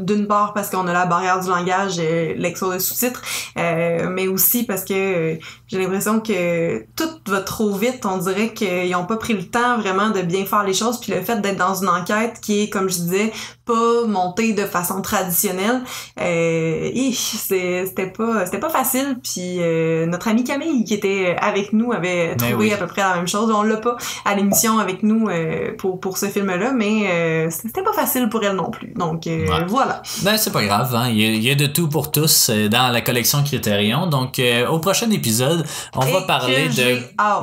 d'une 0.03 0.27
part 0.27 0.53
parce 0.53 0.69
qu'on 0.69 0.87
a 0.87 0.93
la 0.93 1.05
barrière 1.05 1.39
du 1.39 1.49
langage, 1.49 1.97
l'exo 1.97 2.71
de 2.73 2.79
sous-titres, 2.79 3.21
mais 3.55 4.27
aussi 4.27 4.63
parce 4.63 4.83
que 4.83 5.39
j'ai 5.67 5.77
l'impression 5.79 6.19
que 6.19 6.85
tout 6.95 7.09
va 7.27 7.41
trop 7.41 7.73
vite. 7.73 8.05
On 8.05 8.17
dirait 8.17 8.53
qu'ils 8.53 8.95
ont 8.95 9.05
pas 9.05 9.17
pris 9.17 9.33
le 9.33 9.43
temps 9.43 9.79
vraiment 9.79 10.09
de 10.09 10.21
bien 10.21 10.45
faire 10.45 10.63
les 10.63 10.73
choses, 10.73 10.99
puis 10.99 11.13
le 11.13 11.21
fait 11.21 11.41
d'être 11.41 11.57
dans 11.57 11.75
une 11.75 11.89
enquête 11.89 12.39
qui 12.41 12.63
est, 12.63 12.69
comme 12.69 12.89
je 12.89 12.97
disais, 12.97 13.33
pas 13.65 14.05
montée 14.05 14.53
de 14.57 14.65
façon 14.65 15.01
traditionnelle. 15.01 15.81
Euh, 16.19 16.89
c'était 17.13 18.07
pas 18.07 18.45
c'était 18.45 18.59
pas 18.59 18.69
facile. 18.69 19.17
Puis 19.23 19.57
euh, 19.59 20.05
notre 20.05 20.27
amie 20.27 20.43
Camille 20.43 20.83
qui 20.83 20.93
était 20.93 21.35
avec 21.39 21.73
nous 21.73 21.91
avait 21.91 22.35
ben 22.35 22.37
trouvé 22.37 22.73
à 22.73 22.77
peu 22.77 22.87
près 22.87 23.01
la 23.01 23.15
même 23.15 23.27
chose. 23.27 23.51
On 23.55 23.63
l'a 23.63 23.77
pas 23.77 23.95
à 24.25 24.35
l'émission 24.35 24.79
avec 24.79 25.03
nous 25.03 25.29
euh, 25.29 25.75
pour 25.77 25.99
pour 25.99 26.17
ce 26.17 26.25
film-là, 26.27 26.71
mais 26.71 27.07
euh, 27.09 27.49
c'était 27.49 27.83
pas 27.83 27.93
facile 27.93 28.29
pour 28.29 28.43
elle 28.43 28.55
non 28.55 28.71
plus. 28.71 28.93
Donc 28.95 29.27
voilà. 29.67 30.01
Ben 30.23 30.37
c'est 30.37 30.51
pas 30.51 30.63
grave. 30.63 30.93
Hein. 30.95 31.09
Il, 31.09 31.43
y 31.43 31.51
a, 31.51 31.55
de 31.55 31.67
tout 31.67 31.87
pour 31.87 32.11
tous 32.11 32.49
dans 32.49 32.91
la 32.91 33.01
collection 33.01 33.43
Criterion. 33.43 34.07
Donc 34.07 34.41
au 34.69 34.79
prochain 34.79 35.09
épisode, 35.11 35.65
on 35.95 36.05
va 36.05 36.21
parler 36.21 36.69
de. 36.69 36.99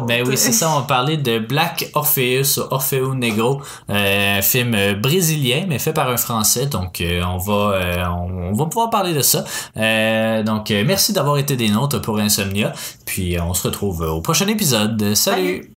Ben 0.06 0.26
oui 0.26 0.36
c'est 0.36 0.52
ça. 0.52 0.70
On 0.70 0.80
va 0.80 0.86
parler 0.86 1.16
de 1.16 1.38
Black 1.38 1.90
Orpheus, 1.94 2.58
Orfeo 2.70 3.14
Negro, 3.14 3.62
un 3.88 4.42
film 4.42 4.94
brésilien 5.00 5.66
mais 5.68 5.78
fait 5.78 5.92
par 5.92 6.08
un 6.08 6.16
français. 6.16 6.66
Donc 6.66 7.02
on 7.24 7.38
va 7.38 7.74
euh, 7.74 8.04
on, 8.06 8.52
va 8.52 8.66
pouvoir 8.66 8.90
parler 8.90 9.14
de 9.14 9.20
ça. 9.20 9.44
Euh, 9.76 10.42
donc 10.42 10.70
merci 10.70 11.12
d'avoir 11.12 11.38
été 11.38 11.56
des 11.56 11.68
nôtres 11.68 12.00
pour 12.00 12.18
Insomnia. 12.18 12.72
Puis 13.06 13.36
on 13.40 13.54
se 13.54 13.66
retrouve 13.66 14.00
au 14.02 14.20
prochain 14.20 14.46
épisode. 14.48 15.14
Salut. 15.14 15.70